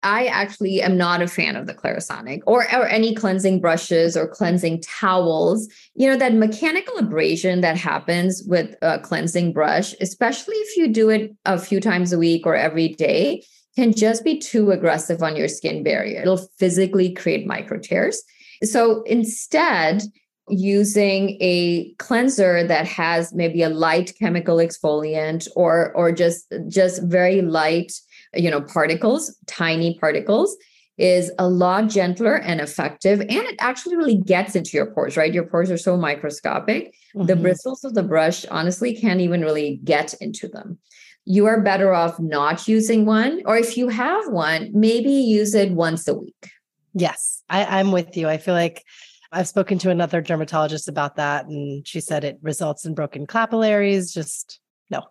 [0.06, 4.28] I actually am not a fan of the Clarisonic or, or any cleansing brushes or
[4.28, 5.68] cleansing towels.
[5.96, 11.10] You know, that mechanical abrasion that happens with a cleansing brush, especially if you do
[11.10, 13.42] it a few times a week or every day,
[13.74, 16.22] can just be too aggressive on your skin barrier.
[16.22, 18.22] It'll physically create micro tears.
[18.62, 20.04] So instead,
[20.48, 27.42] using a cleanser that has maybe a light chemical exfoliant or or just just very
[27.42, 27.92] light
[28.34, 30.56] you know, particles, tiny particles,
[30.98, 33.20] is a lot gentler and effective.
[33.20, 35.32] And it actually really gets into your pores, right?
[35.32, 36.94] Your pores are so microscopic.
[37.14, 37.26] Mm-hmm.
[37.26, 40.78] The bristles of the brush honestly can't even really get into them.
[41.26, 45.72] You are better off not using one, or if you have one, maybe use it
[45.72, 46.50] once a week.
[46.94, 48.28] Yes, I, I'm with you.
[48.28, 48.84] I feel like
[49.32, 54.14] I've spoken to another dermatologist about that, and she said it results in broken capillaries.
[54.14, 55.02] Just no.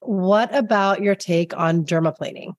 [0.00, 2.54] What about your take on dermaplaning?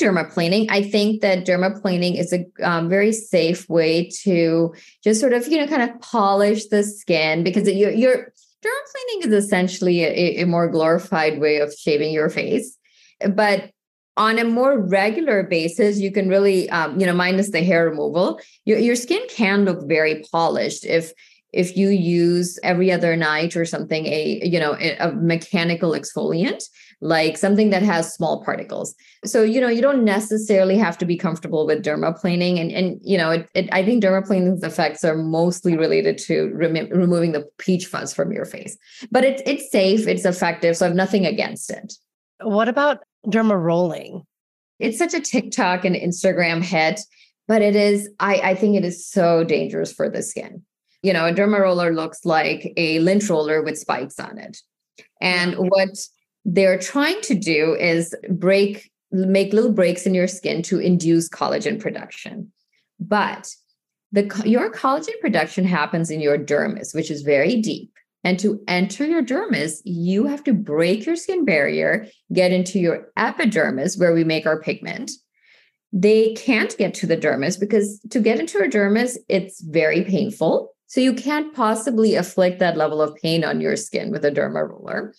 [0.00, 0.66] Dermaplaning.
[0.70, 5.58] I think that dermaplaning is a um, very safe way to just sort of, you
[5.58, 8.32] know, kind of polish the skin because you're, you're
[8.64, 12.76] dermaplaning is essentially a, a more glorified way of shaving your face.
[13.30, 13.70] But
[14.16, 18.40] on a more regular basis, you can really, um, you know, minus the hair removal,
[18.64, 21.12] your, your skin can look very polished if
[21.52, 26.64] if you use every other night or something a you know a mechanical exfoliant
[27.00, 28.94] like something that has small particles.
[29.24, 32.60] So, you know, you don't necessarily have to be comfortable with dermaplaning.
[32.60, 36.88] And, and you know, it, it, I think dermaplaning's effects are mostly related to rem-
[36.90, 38.76] removing the peach fuzz from your face.
[39.10, 40.76] But it's, it's safe, it's effective.
[40.76, 41.94] So I have nothing against it.
[42.40, 44.22] What about derma rolling?
[44.78, 47.00] It's such a TikTok and Instagram hit,
[47.46, 50.62] but it is, I, I think it is so dangerous for the skin.
[51.02, 54.58] You know, a derma roller looks like a lint roller with spikes on it.
[55.20, 55.90] And what
[56.44, 61.80] they're trying to do is break make little breaks in your skin to induce collagen
[61.80, 62.52] production.
[62.98, 63.54] But
[64.12, 67.90] the your collagen production happens in your dermis which is very deep.
[68.24, 73.08] And to enter your dermis you have to break your skin barrier get into your
[73.16, 75.10] epidermis where we make our pigment.
[75.92, 80.72] They can't get to the dermis because to get into a dermis it's very painful.
[80.86, 84.68] So you can't possibly afflict that level of pain on your skin with a derma
[84.68, 85.14] roller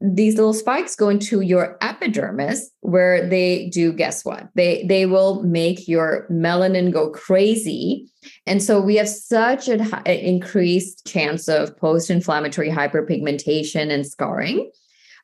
[0.00, 4.48] these little spikes go into your epidermis where they do guess what?
[4.54, 8.10] They they will make your melanin go crazy.
[8.46, 14.70] And so we have such an increased chance of post-inflammatory hyperpigmentation and scarring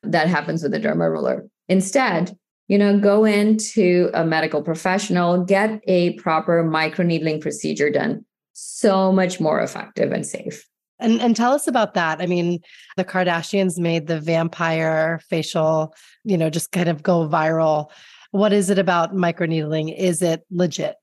[0.02, 2.36] that happens with the derma roller instead
[2.68, 8.24] you know go into a medical professional get a proper microneedling procedure done.
[8.52, 10.66] So much more effective and safe
[10.98, 12.20] and and tell us about that.
[12.20, 12.60] I mean,
[12.96, 15.94] the Kardashians made the vampire facial,
[16.24, 17.90] you know, just kind of go viral.
[18.30, 19.96] What is it about microneedling?
[19.96, 20.96] Is it legit?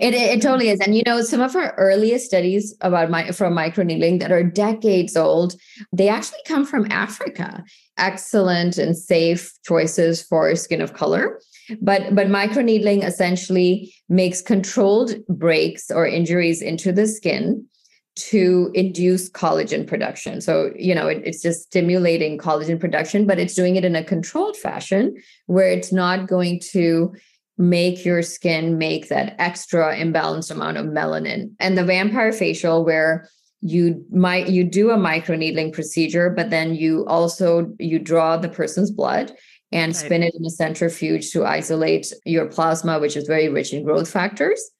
[0.00, 0.80] It, it, totally is.
[0.80, 5.16] And you know, some of our earliest studies about my from microneedling that are decades
[5.16, 5.54] old,
[5.92, 7.62] they actually come from Africa.
[7.98, 11.40] Excellent and safe choices for skin of color.
[11.80, 17.66] But but microneedling essentially makes controlled breaks or injuries into the skin
[18.14, 20.40] to induce collagen production.
[20.40, 24.04] So, you know, it, it's just stimulating collagen production, but it's doing it in a
[24.04, 27.14] controlled fashion where it's not going to
[27.56, 31.52] make your skin make that extra imbalanced amount of melanin.
[31.58, 33.28] And the vampire facial, where
[33.60, 38.90] you might you do a microneedling procedure, but then you also you draw the person's
[38.90, 39.32] blood
[39.70, 39.96] and right.
[39.96, 44.10] spin it in a centrifuge to isolate your plasma, which is very rich in growth
[44.10, 44.70] factors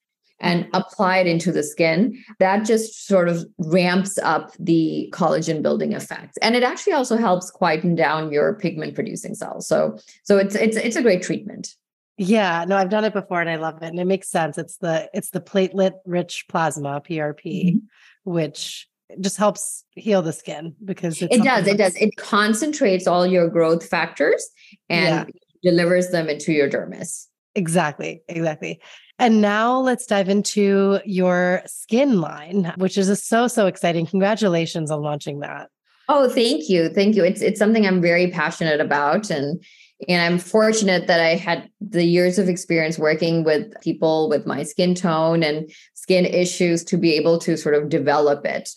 [0.42, 5.94] and apply it into the skin, that just sort of ramps up the collagen building
[5.94, 6.38] effect.
[6.42, 9.66] And it actually also helps quieten down your pigment producing cells.
[9.66, 11.74] So so it's it's it's a great treatment.
[12.18, 13.86] Yeah, no, I've done it before and I love it.
[13.86, 14.58] And it makes sense.
[14.58, 18.30] It's the it's the platelet rich plasma, PRP, mm-hmm.
[18.30, 18.88] which
[19.20, 21.66] just helps heal the skin because it does.
[21.66, 21.94] It does.
[21.96, 24.46] It concentrates all your growth factors
[24.88, 25.70] and yeah.
[25.70, 27.26] delivers them into your dermis.
[27.54, 28.22] Exactly.
[28.28, 28.80] Exactly.
[29.18, 34.06] And now let's dive into your skin line, which is so, so exciting.
[34.06, 35.70] Congratulations on launching that.
[36.08, 36.88] Oh, thank you.
[36.88, 37.24] Thank you.
[37.24, 39.62] It's it's something I'm very passionate about and
[40.08, 44.64] and I'm fortunate that I had the years of experience working with people with my
[44.64, 48.70] skin tone and skin issues to be able to sort of develop it.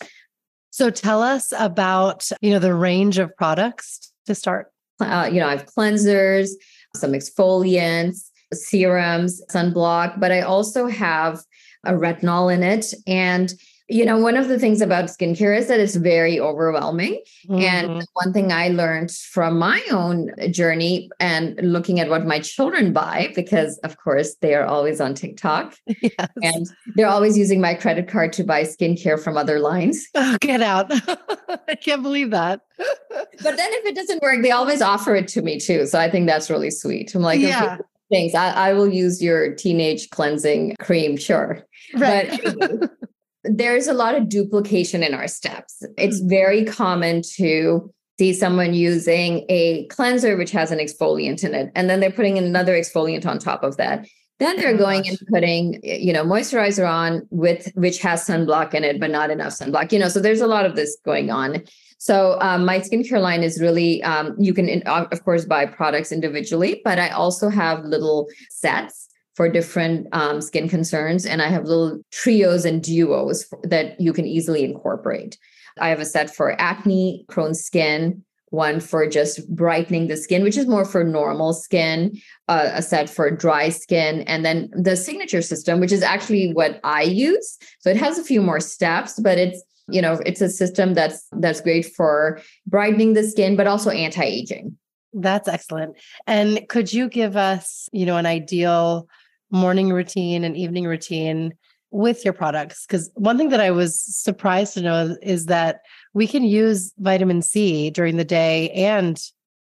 [0.70, 4.70] So tell us about, you know, the range of products to start.
[5.00, 6.50] Uh, you know, I have cleansers,
[6.94, 11.40] some exfoliants, serums, sunblock, but I also have
[11.84, 12.92] a retinol in it.
[13.06, 13.52] And
[13.88, 17.22] you know, one of the things about skincare is that it's very overwhelming.
[17.48, 17.60] Mm-hmm.
[17.62, 22.92] And one thing I learned from my own journey and looking at what my children
[22.92, 26.28] buy, because of course they are always on TikTok yes.
[26.42, 26.66] and
[26.96, 30.06] they're always using my credit card to buy skincare from other lines.
[30.28, 30.90] Oh, get out.
[31.68, 32.62] I can't believe that.
[32.78, 35.86] but then if it doesn't work, they always offer it to me too.
[35.86, 37.14] So I think that's really sweet.
[37.14, 37.74] I'm like, yeah.
[37.74, 38.34] Okay, Thanks.
[38.34, 41.64] I, I will use your teenage cleansing cream, sure.
[41.94, 42.40] Right.
[42.58, 42.90] But
[43.44, 45.82] there's a lot of duplication in our steps.
[45.98, 46.28] It's mm-hmm.
[46.28, 51.90] very common to see someone using a cleanser which has an exfoliant in it, and
[51.90, 54.06] then they're putting another exfoliant on top of that.
[54.38, 58.84] Then they're oh going and putting, you know, moisturizer on with which has sunblock in
[58.84, 59.92] it, but not enough sunblock.
[59.92, 61.64] You know, so there's a lot of this going on.
[61.98, 66.80] So um, my skincare line is really um, you can of course buy products individually,
[66.84, 71.26] but I also have little sets for different um, skin concerns.
[71.26, 75.38] And I have little trios and duos that you can easily incorporate.
[75.78, 80.56] I have a set for acne, Crohn's skin, one for just brightening the skin, which
[80.56, 82.18] is more for normal skin,
[82.48, 86.80] uh, a set for dry skin, and then the signature system, which is actually what
[86.82, 87.58] I use.
[87.80, 91.26] So it has a few more steps, but it's you know it's a system that's
[91.32, 94.76] that's great for brightening the skin, but also anti-aging.
[95.12, 95.96] That's excellent.
[96.26, 99.08] And could you give us, you know, an ideal
[99.50, 101.54] morning routine and evening routine
[101.90, 102.84] with your products?
[102.86, 105.80] Because one thing that I was surprised to know is that
[106.12, 109.18] we can use vitamin C during the day and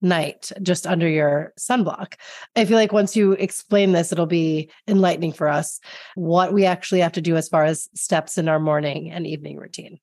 [0.02, 2.14] night just under your sunblock.
[2.56, 5.80] I feel like once you explain this, it'll be enlightening for us
[6.16, 9.58] what we actually have to do as far as steps in our morning and evening
[9.58, 10.00] routine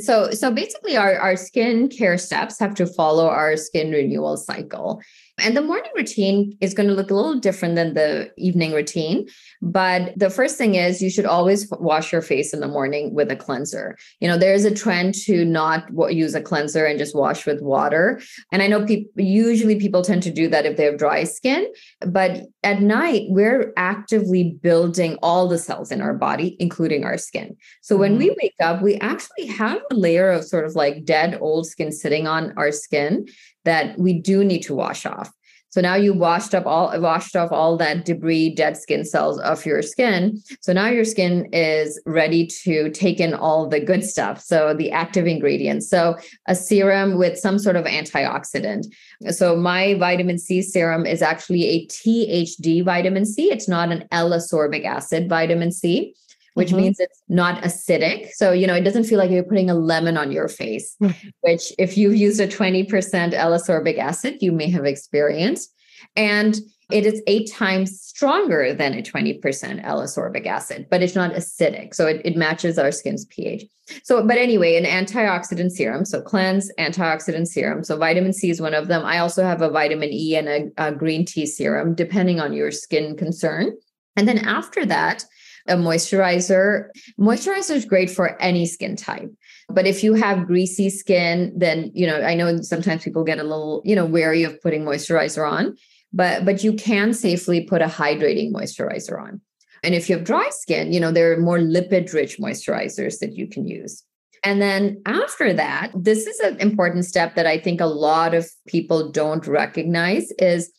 [0.00, 5.02] so so basically our, our skin care steps have to follow our skin renewal cycle
[5.40, 9.28] and the morning routine is going to look a little different than the evening routine.
[9.60, 13.30] But the first thing is you should always wash your face in the morning with
[13.30, 13.96] a cleanser.
[14.20, 18.20] You know, there's a trend to not use a cleanser and just wash with water.
[18.52, 21.66] And I know people usually people tend to do that if they have dry skin.
[22.00, 27.56] But at night, we're actively building all the cells in our body, including our skin.
[27.80, 28.38] So when we mm-hmm.
[28.42, 32.28] wake up, we actually have a layer of sort of like dead old skin sitting
[32.28, 33.26] on our skin
[33.64, 35.32] that we do need to wash off.
[35.72, 39.64] So now you washed up all washed off all that debris, dead skin cells of
[39.64, 40.42] your skin.
[40.60, 44.42] So now your skin is ready to take in all the good stuff.
[44.42, 45.88] So the active ingredients.
[45.88, 48.84] So a serum with some sort of antioxidant.
[49.30, 53.50] So my vitamin C serum is actually a THD vitamin C.
[53.50, 56.14] It's not an L-ascorbic acid vitamin C
[56.54, 56.78] which mm-hmm.
[56.78, 58.30] means it's not acidic.
[58.32, 60.96] So, you know, it doesn't feel like you're putting a lemon on your face,
[61.40, 65.72] which if you've used a 20% L-ascorbic acid, you may have experienced.
[66.16, 66.58] And
[66.90, 71.94] it is eight times stronger than a 20% L-ascorbic acid, but it's not acidic.
[71.94, 73.64] So it, it matches our skin's pH.
[74.04, 76.04] So, but anyway, an antioxidant serum.
[76.04, 77.82] So cleanse, antioxidant serum.
[77.82, 79.04] So vitamin C is one of them.
[79.04, 82.70] I also have a vitamin E and a, a green tea serum, depending on your
[82.70, 83.72] skin concern.
[84.16, 85.24] And then after that,
[85.68, 86.88] a moisturizer.
[87.18, 89.30] Moisturizer is great for any skin type.
[89.68, 93.44] But if you have greasy skin, then, you know, I know sometimes people get a
[93.44, 95.76] little, you know, wary of putting moisturizer on,
[96.12, 99.40] but but you can safely put a hydrating moisturizer on.
[99.82, 103.34] And if you have dry skin, you know, there are more lipid rich moisturizers that
[103.34, 104.04] you can use.
[104.44, 108.50] And then after that, this is an important step that I think a lot of
[108.66, 110.72] people don't recognize is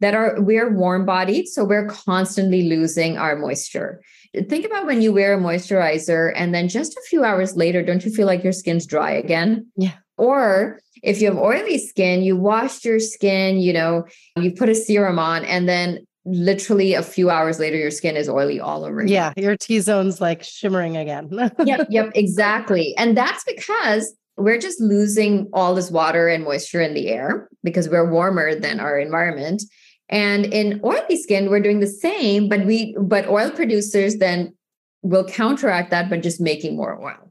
[0.00, 4.02] that our we're warm bodied so we're constantly losing our moisture
[4.42, 8.04] think about when you wear a moisturizer and then just a few hours later, don't
[8.04, 9.66] you feel like your skin's dry again?
[9.76, 9.92] Yeah.
[10.16, 14.04] Or if you have oily skin, you washed your skin, you know,
[14.36, 18.28] you put a serum on, and then literally a few hours later, your skin is
[18.28, 19.00] oily all over.
[19.00, 19.12] Again.
[19.12, 19.32] Yeah.
[19.36, 21.28] Your T zone's like shimmering again.
[21.64, 21.86] yep.
[21.90, 22.12] Yep.
[22.14, 22.94] Exactly.
[22.96, 27.88] And that's because we're just losing all this water and moisture in the air because
[27.88, 29.62] we're warmer than our environment.
[30.08, 34.54] And in oily skin, we're doing the same, but we but oil producers then
[35.02, 37.30] will counteract that by just making more oil.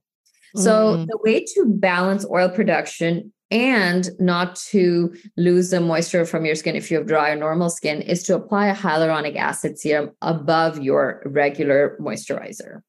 [0.55, 1.07] So mm.
[1.07, 6.75] the way to balance oil production and not to lose the moisture from your skin
[6.75, 10.79] if you have dry or normal skin is to apply a hyaluronic acid serum above
[10.79, 12.81] your regular moisturizer.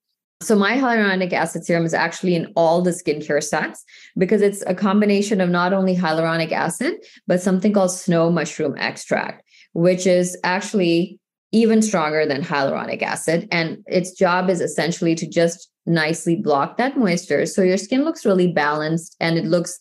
[0.42, 3.84] So my hyaluronic acid serum is actually in all the skincare sets
[4.18, 6.94] because it's a combination of not only hyaluronic acid,
[7.26, 9.42] but something called snow mushroom extract
[9.74, 11.20] which is actually
[11.52, 13.46] even stronger than hyaluronic acid.
[13.52, 17.46] And its job is essentially to just nicely block that moisture.
[17.46, 19.78] So your skin looks really balanced and it looks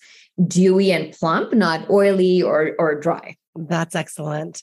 [0.47, 3.37] dewy and plump, not oily or, or dry.
[3.55, 4.61] That's excellent.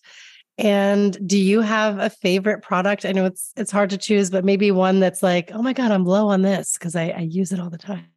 [0.58, 3.06] And do you have a favorite product?
[3.06, 5.90] I know it's it's hard to choose, but maybe one that's like, oh my God,
[5.90, 8.08] I'm low on this because I, I use it all the time.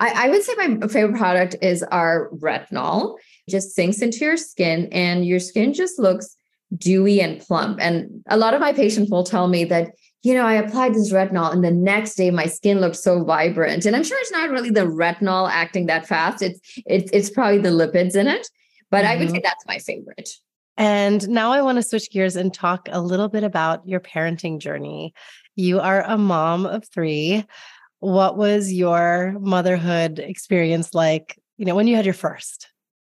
[0.00, 3.16] I, I would say my favorite product is our retinol.
[3.46, 6.36] It just sinks into your skin and your skin just looks
[6.76, 7.78] dewy and plump.
[7.80, 9.92] And a lot of my patients will tell me that,
[10.22, 13.86] you know, I applied this retinol and the next day my skin looks so vibrant.
[13.86, 16.42] And I'm sure it's not really the retinol acting that fast.
[16.42, 18.48] It's it's it's probably the lipids in it.
[18.90, 19.12] But mm-hmm.
[19.12, 19.42] I would say mm-hmm.
[19.44, 20.30] that's my favorite.
[20.76, 24.58] And now I want to switch gears and talk a little bit about your parenting
[24.58, 25.12] journey.
[25.56, 27.44] You are a mom of three.
[27.98, 32.68] What was your motherhood experience like, you know, when you had your first?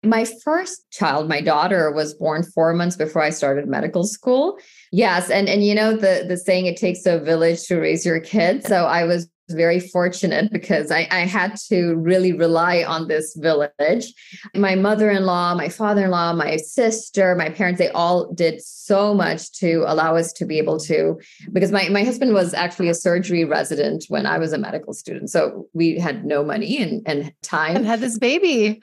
[0.04, 4.58] My first child, my daughter, was born four months before I started medical school.
[4.90, 8.20] Yes, and and you know the the saying it takes a village to raise your
[8.20, 8.66] kids.
[8.66, 14.12] So I was very fortunate because I, I had to really rely on this village.
[14.54, 18.62] My mother in law, my father in law, my sister, my parents, they all did
[18.62, 21.20] so much to allow us to be able to,
[21.52, 25.30] because my, my husband was actually a surgery resident when I was a medical student.
[25.30, 27.76] So we had no money and, and time.
[27.76, 28.82] And had this baby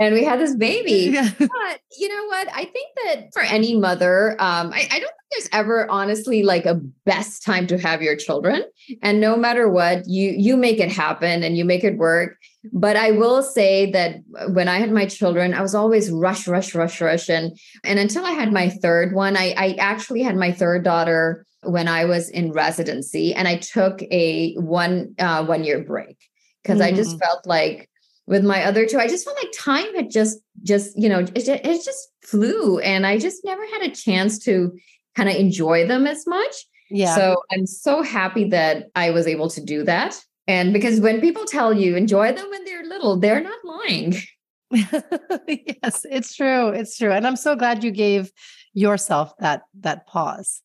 [0.00, 0.90] and we had this baby.
[1.20, 1.28] Yeah.
[1.38, 2.48] But you know what?
[2.52, 6.64] I think that for any mother, um, I, I, don't think there's ever honestly like
[6.64, 8.62] a best time to have your children.
[9.02, 12.36] And no matter what, you you make it happen and you make it work.
[12.72, 14.16] But I will say that
[14.52, 17.28] when I had my children, I was always rush, rush, rush, rush.
[17.28, 21.44] And, and until I had my third one, I, I actually had my third daughter
[21.62, 26.16] when I was in residency and I took a one uh, one year break
[26.62, 26.84] because mm.
[26.84, 27.20] I just mm.
[27.20, 27.89] felt like
[28.30, 28.98] with my other two.
[28.98, 33.06] I just felt like time had just just you know it, it just flew and
[33.06, 34.72] i just never had a chance to
[35.16, 36.54] kind of enjoy them as much.
[36.88, 37.14] Yeah.
[37.14, 40.18] So i'm so happy that i was able to do that.
[40.46, 44.14] And because when people tell you enjoy them when they're little they're not lying.
[44.72, 48.30] Yes it's true it's true and i'm so glad you gave
[48.72, 50.62] yourself that that pause.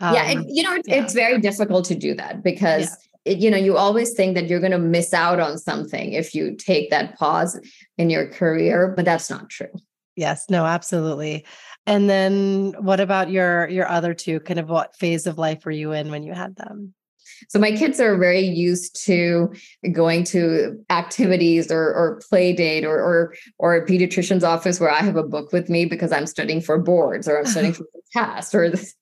[0.00, 0.96] Um, yeah and you know it's, yeah.
[0.96, 2.96] it's very difficult to do that because yeah
[3.26, 6.54] you know you always think that you're going to miss out on something if you
[6.56, 7.58] take that pause
[7.98, 9.72] in your career but that's not true.
[10.14, 11.44] Yes no absolutely.
[11.86, 14.40] And then what about your your other two?
[14.40, 16.94] Kind of what phase of life were you in when you had them?
[17.48, 19.52] So my kids are very used to
[19.92, 25.00] going to activities or, or play date or, or or a pediatrician's office where I
[25.00, 28.00] have a book with me because I'm studying for boards or I'm studying for the
[28.12, 28.94] test or this.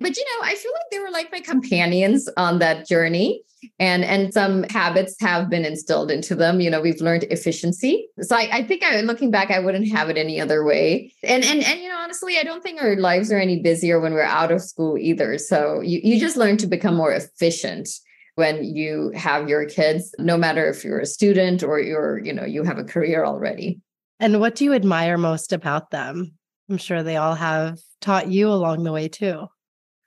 [0.00, 3.42] But you know, I feel like they were like my companions on that journey
[3.78, 6.60] and and some habits have been instilled into them.
[6.60, 8.08] You know we've learned efficiency.
[8.20, 11.12] So i, I think I, looking back i wouldn't have it any other way.
[11.22, 14.12] And and and you know honestly i don't think our lives are any busier when
[14.12, 15.38] we're out of school either.
[15.38, 17.88] So you, you just learn to become more efficient
[18.36, 22.44] when you have your kids no matter if you're a student or you're you know
[22.44, 23.80] you have a career already.
[24.20, 26.32] And what do you admire most about them?
[26.70, 29.48] I'm sure they all have taught you along the way too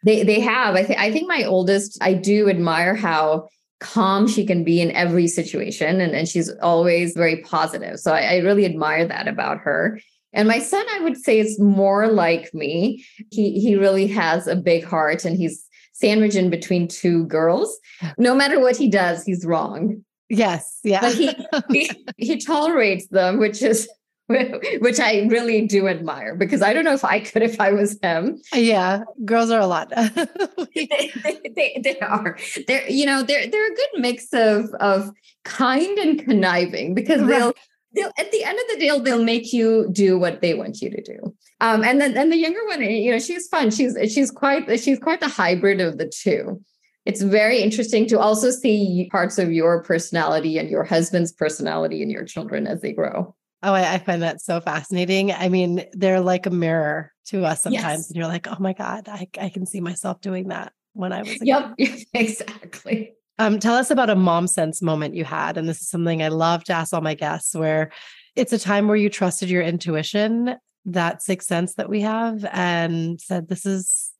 [0.03, 0.75] they they have.
[0.75, 3.47] I think I think my oldest, I do admire how
[3.79, 6.01] calm she can be in every situation.
[6.01, 7.99] And, and she's always very positive.
[7.99, 9.99] So I, I really admire that about her.
[10.33, 13.05] And my son, I would say, is more like me.
[13.31, 17.75] He he really has a big heart and he's sandwiched in between two girls.
[18.17, 20.03] No matter what he does, he's wrong.
[20.29, 20.79] Yes.
[20.83, 21.01] Yeah.
[21.01, 21.35] But he,
[21.71, 23.89] he, he tolerates them, which is
[24.79, 27.97] which I really do admire because I don't know if I could if I was
[28.01, 28.41] him.
[28.53, 29.89] Yeah, girls are a lot.
[29.95, 31.11] they,
[31.55, 32.37] they, they, are.
[32.67, 35.11] They're you know they're they're a good mix of of
[35.45, 37.53] kind and conniving because they'll.
[37.95, 40.91] They'll, at the end of the day, they'll make you do what they want you
[40.91, 41.33] to do.
[41.61, 43.71] Um, and then, and the younger one, you know, she's fun.
[43.71, 46.61] She's she's quite she's quite the hybrid of the two
[47.07, 52.09] it's very interesting to also see parts of your personality and your husband's personality in
[52.09, 53.33] your children as they grow.
[53.63, 55.31] Oh, I, I, find that so fascinating.
[55.31, 57.83] I mean, they're like a mirror to us sometimes.
[57.83, 58.07] Yes.
[58.07, 61.23] And you're like, oh my God, I, I can see myself doing that when I
[61.23, 61.37] was.
[61.41, 61.73] yep,
[62.13, 63.13] exactly.
[63.39, 65.57] Um, tell us about a mom sense moment you had.
[65.57, 67.91] And this is something I love to ask all my guests where
[68.35, 70.55] it's a time where you trusted your intuition,
[70.85, 74.11] that sixth sense that we have, and said, this is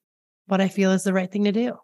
[0.48, 1.78] what I feel is the right thing to do.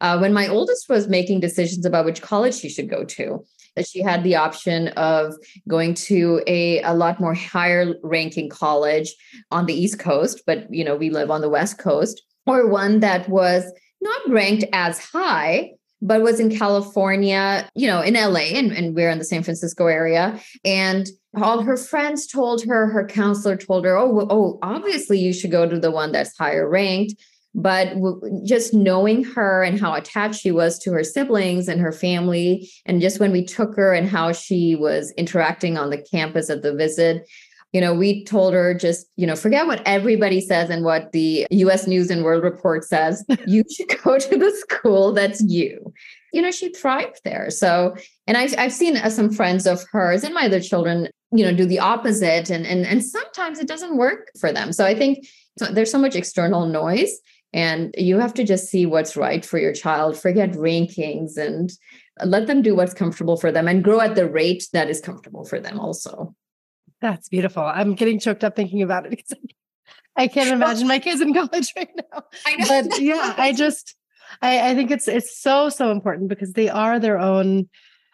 [0.00, 3.44] Uh, when my oldest was making decisions about which college she should go to,
[3.76, 5.34] that she had the option of
[5.68, 9.14] going to a, a lot more higher ranking college
[9.50, 13.00] on the East Coast, but you know, we live on the West Coast, or one
[13.00, 13.64] that was
[14.00, 19.10] not ranked as high, but was in California, you know, in LA, and, and we're
[19.10, 20.40] in the San Francisco area.
[20.64, 21.06] And
[21.40, 25.68] all her friends told her, her counselor told her, oh, oh, obviously you should go
[25.68, 27.14] to the one that's higher ranked
[27.54, 31.92] but w- just knowing her and how attached she was to her siblings and her
[31.92, 36.48] family and just when we took her and how she was interacting on the campus
[36.48, 37.26] at the visit
[37.72, 41.46] you know we told her just you know forget what everybody says and what the
[41.50, 43.24] us news and world report says.
[43.46, 45.92] You should go to the school that's you.
[46.32, 47.50] You know she thrived there.
[47.50, 47.96] So
[48.26, 51.54] and i've, I've seen uh, some friends of hers and my other children you know
[51.54, 54.72] do the opposite and and and sometimes it doesn't work for them.
[54.72, 55.26] So i think
[55.58, 57.12] so there's so much external noise
[57.52, 61.72] and you have to just see what's right for your child, forget rankings and
[62.24, 65.44] let them do what's comfortable for them and grow at the rate that is comfortable
[65.44, 66.34] for them also.
[67.00, 67.62] That's beautiful.
[67.62, 69.32] I'm getting choked up thinking about it because
[70.16, 72.24] I can't imagine my kids in college right now.
[72.68, 73.96] But yeah, I just
[74.42, 77.68] I, I think it's it's so, so important because they are their own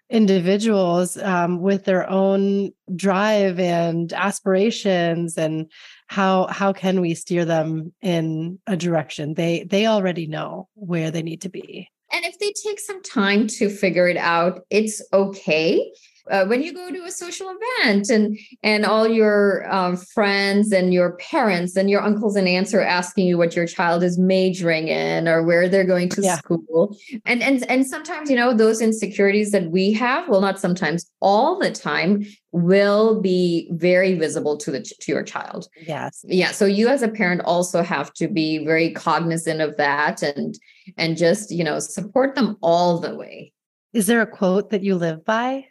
[0.09, 5.71] individuals um, with their own drive and aspirations and
[6.07, 9.35] how how can we steer them in a direction?
[9.35, 11.89] They they already know where they need to be.
[12.13, 15.93] And if they take some time to figure it out, it's okay
[16.31, 20.93] uh, when you go to a social event and and all your um, friends and
[20.93, 24.89] your parents and your uncles and aunts are asking you what your child is majoring
[24.89, 26.37] in or where they're going to yeah.
[26.37, 26.97] school.
[27.25, 31.59] And and and sometimes you know those insecurities that we have well not sometimes all
[31.59, 35.69] the time will be very visible to the to your child.
[35.87, 36.25] Yes.
[36.27, 40.59] Yeah so you as a parent also have to be very cognizant of that and
[40.97, 43.53] and just you know support them all the way.
[43.93, 45.67] Is there a quote that you live by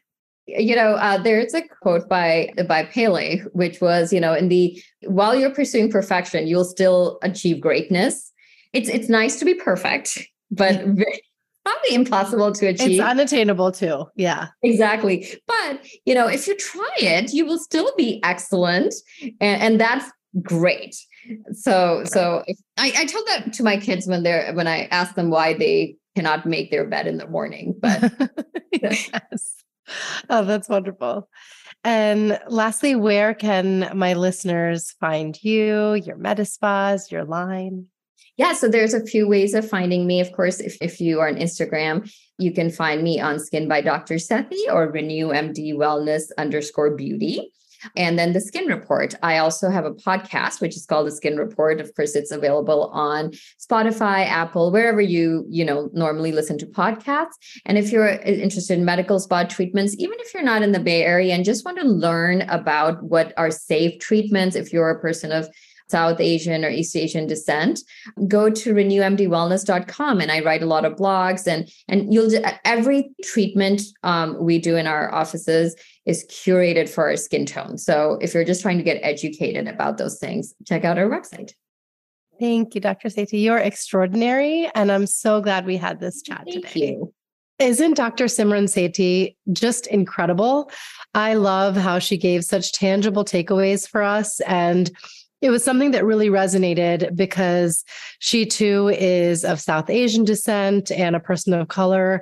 [0.47, 4.81] you know uh, there's a quote by by Pelé which was you know in the
[5.07, 8.31] while you're pursuing perfection you'll still achieve greatness.
[8.73, 10.19] It's it's nice to be perfect
[10.51, 11.21] but very,
[11.63, 12.99] probably impossible to achieve.
[12.99, 14.47] it's unattainable too yeah.
[14.61, 15.27] Exactly.
[15.47, 20.11] But you know if you try it you will still be excellent and, and that's
[20.41, 20.95] great.
[21.53, 25.15] So so if, I, I tell that to my kids when they're when i ask
[25.15, 28.13] them why they cannot make their bed in the morning but
[28.71, 29.55] yes
[30.29, 31.29] oh, that's wonderful.
[31.83, 37.88] And lastly, where can my listeners find you, your Medispas, your line?
[38.38, 40.19] Yeah, so there's a few ways of finding me.
[40.19, 43.81] Of course, if, if you are on Instagram, you can find me on Skin by
[43.81, 44.15] Dr.
[44.15, 47.53] Sethi or Renew MD Wellness underscore beauty.
[47.95, 49.13] And then the Skin Report.
[49.23, 51.80] I also have a podcast which is called the Skin Report.
[51.80, 57.36] Of course, it's available on Spotify, Apple, wherever you, you know, normally listen to podcasts.
[57.65, 61.03] And if you're interested in medical spa treatments, even if you're not in the Bay
[61.03, 65.32] Area and just want to learn about what are safe treatments, if you're a person
[65.32, 65.47] of
[65.88, 67.80] South Asian or East Asian descent,
[68.28, 72.32] go to renewmdwellness.com and I write a lot of blogs and and you'll
[72.63, 77.77] every treatment um, we do in our offices is curated for our skin tone.
[77.77, 81.53] So if you're just trying to get educated about those things, check out our website.
[82.39, 83.07] Thank you, Dr.
[83.07, 83.41] Sethi.
[83.41, 84.69] You're extraordinary.
[84.75, 86.61] And I'm so glad we had this chat today.
[86.61, 86.87] Thank today.
[86.91, 87.13] You.
[87.57, 88.25] Isn't Dr.
[88.25, 90.69] Simran Sethi just incredible?
[91.13, 94.41] I love how she gave such tangible takeaways for us.
[94.41, 94.91] And
[95.41, 97.85] it was something that really resonated because
[98.19, 102.21] she too is of South Asian descent and a person of color.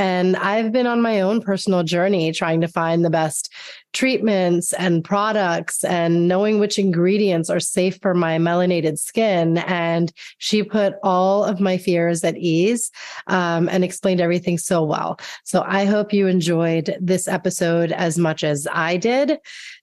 [0.00, 3.52] And I've been on my own personal journey trying to find the best
[3.92, 9.58] treatments and products and knowing which ingredients are safe for my melanated skin.
[9.58, 12.90] And she put all of my fears at ease
[13.26, 15.18] um, and explained everything so well.
[15.44, 19.38] So I hope you enjoyed this episode as much as I did.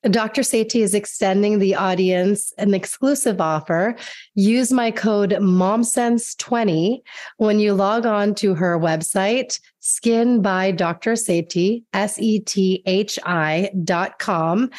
[0.10, 0.42] Dr.
[0.42, 3.96] Sethi is extending the audience an exclusive offer.
[4.34, 7.02] Use my code MOMSENSE20
[7.38, 11.14] when you log on to her website, Skin by Dr.
[11.14, 14.70] Sethi, S E T H I dot com,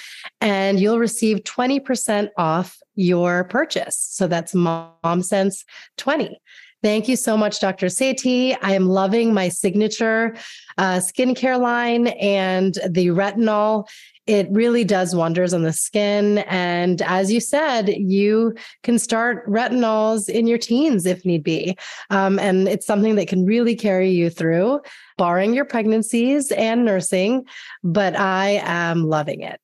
[0.42, 3.96] and you'll receive 20% off your purchase.
[3.96, 5.64] So that's Mom Sense
[5.96, 6.38] 20.
[6.82, 7.86] Thank you so much, Dr.
[7.86, 8.54] Sethi.
[8.60, 10.36] I am loving my signature
[10.76, 13.88] uh, skincare line and the retinol
[14.28, 16.38] it really does wonders on the skin.
[16.38, 21.76] And as you said, you can start retinols in your teens if need be.
[22.10, 24.82] Um, and it's something that can really carry you through,
[25.16, 27.46] barring your pregnancies and nursing.
[27.82, 29.60] But I am loving it.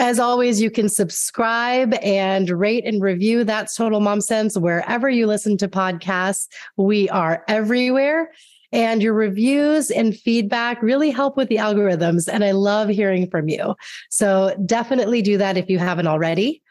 [0.00, 5.26] As always, you can subscribe and rate and review That's Total Mom Sense wherever you
[5.26, 6.46] listen to podcasts.
[6.76, 8.30] We are everywhere.
[8.72, 12.28] And your reviews and feedback really help with the algorithms.
[12.30, 13.74] And I love hearing from you.
[14.10, 16.62] So definitely do that if you haven't already.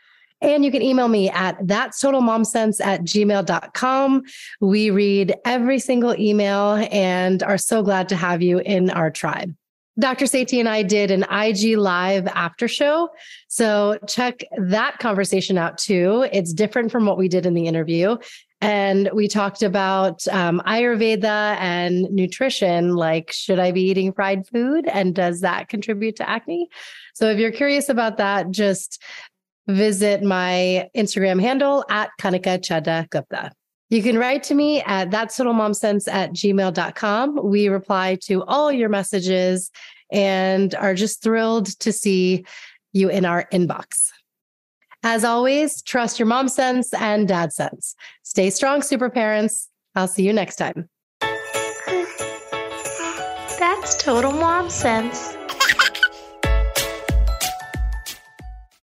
[0.41, 4.23] And you can email me at that's totalmomsense at gmail.com.
[4.61, 9.55] We read every single email and are so glad to have you in our tribe.
[9.99, 10.25] Dr.
[10.25, 13.09] Sethi and I did an IG live after show.
[13.47, 16.27] So check that conversation out too.
[16.31, 18.17] It's different from what we did in the interview.
[18.59, 24.87] And we talked about um, Ayurveda and nutrition, like should I be eating fried food?
[24.87, 26.69] And does that contribute to acne?
[27.13, 29.01] So if you're curious about that, just
[29.67, 33.51] visit my Instagram handle at Kanika Chadda Gupta.
[33.89, 37.39] You can write to me at that's total mom sense at gmail.com.
[37.43, 39.71] We reply to all your messages
[40.11, 42.45] and are just thrilled to see
[42.91, 44.09] you in our inbox.
[45.09, 47.95] As always, trust your mom sense and dad sense.
[48.23, 49.69] Stay strong, super parents.
[49.95, 50.89] I'll see you next time.
[53.57, 55.37] That's total mom sense.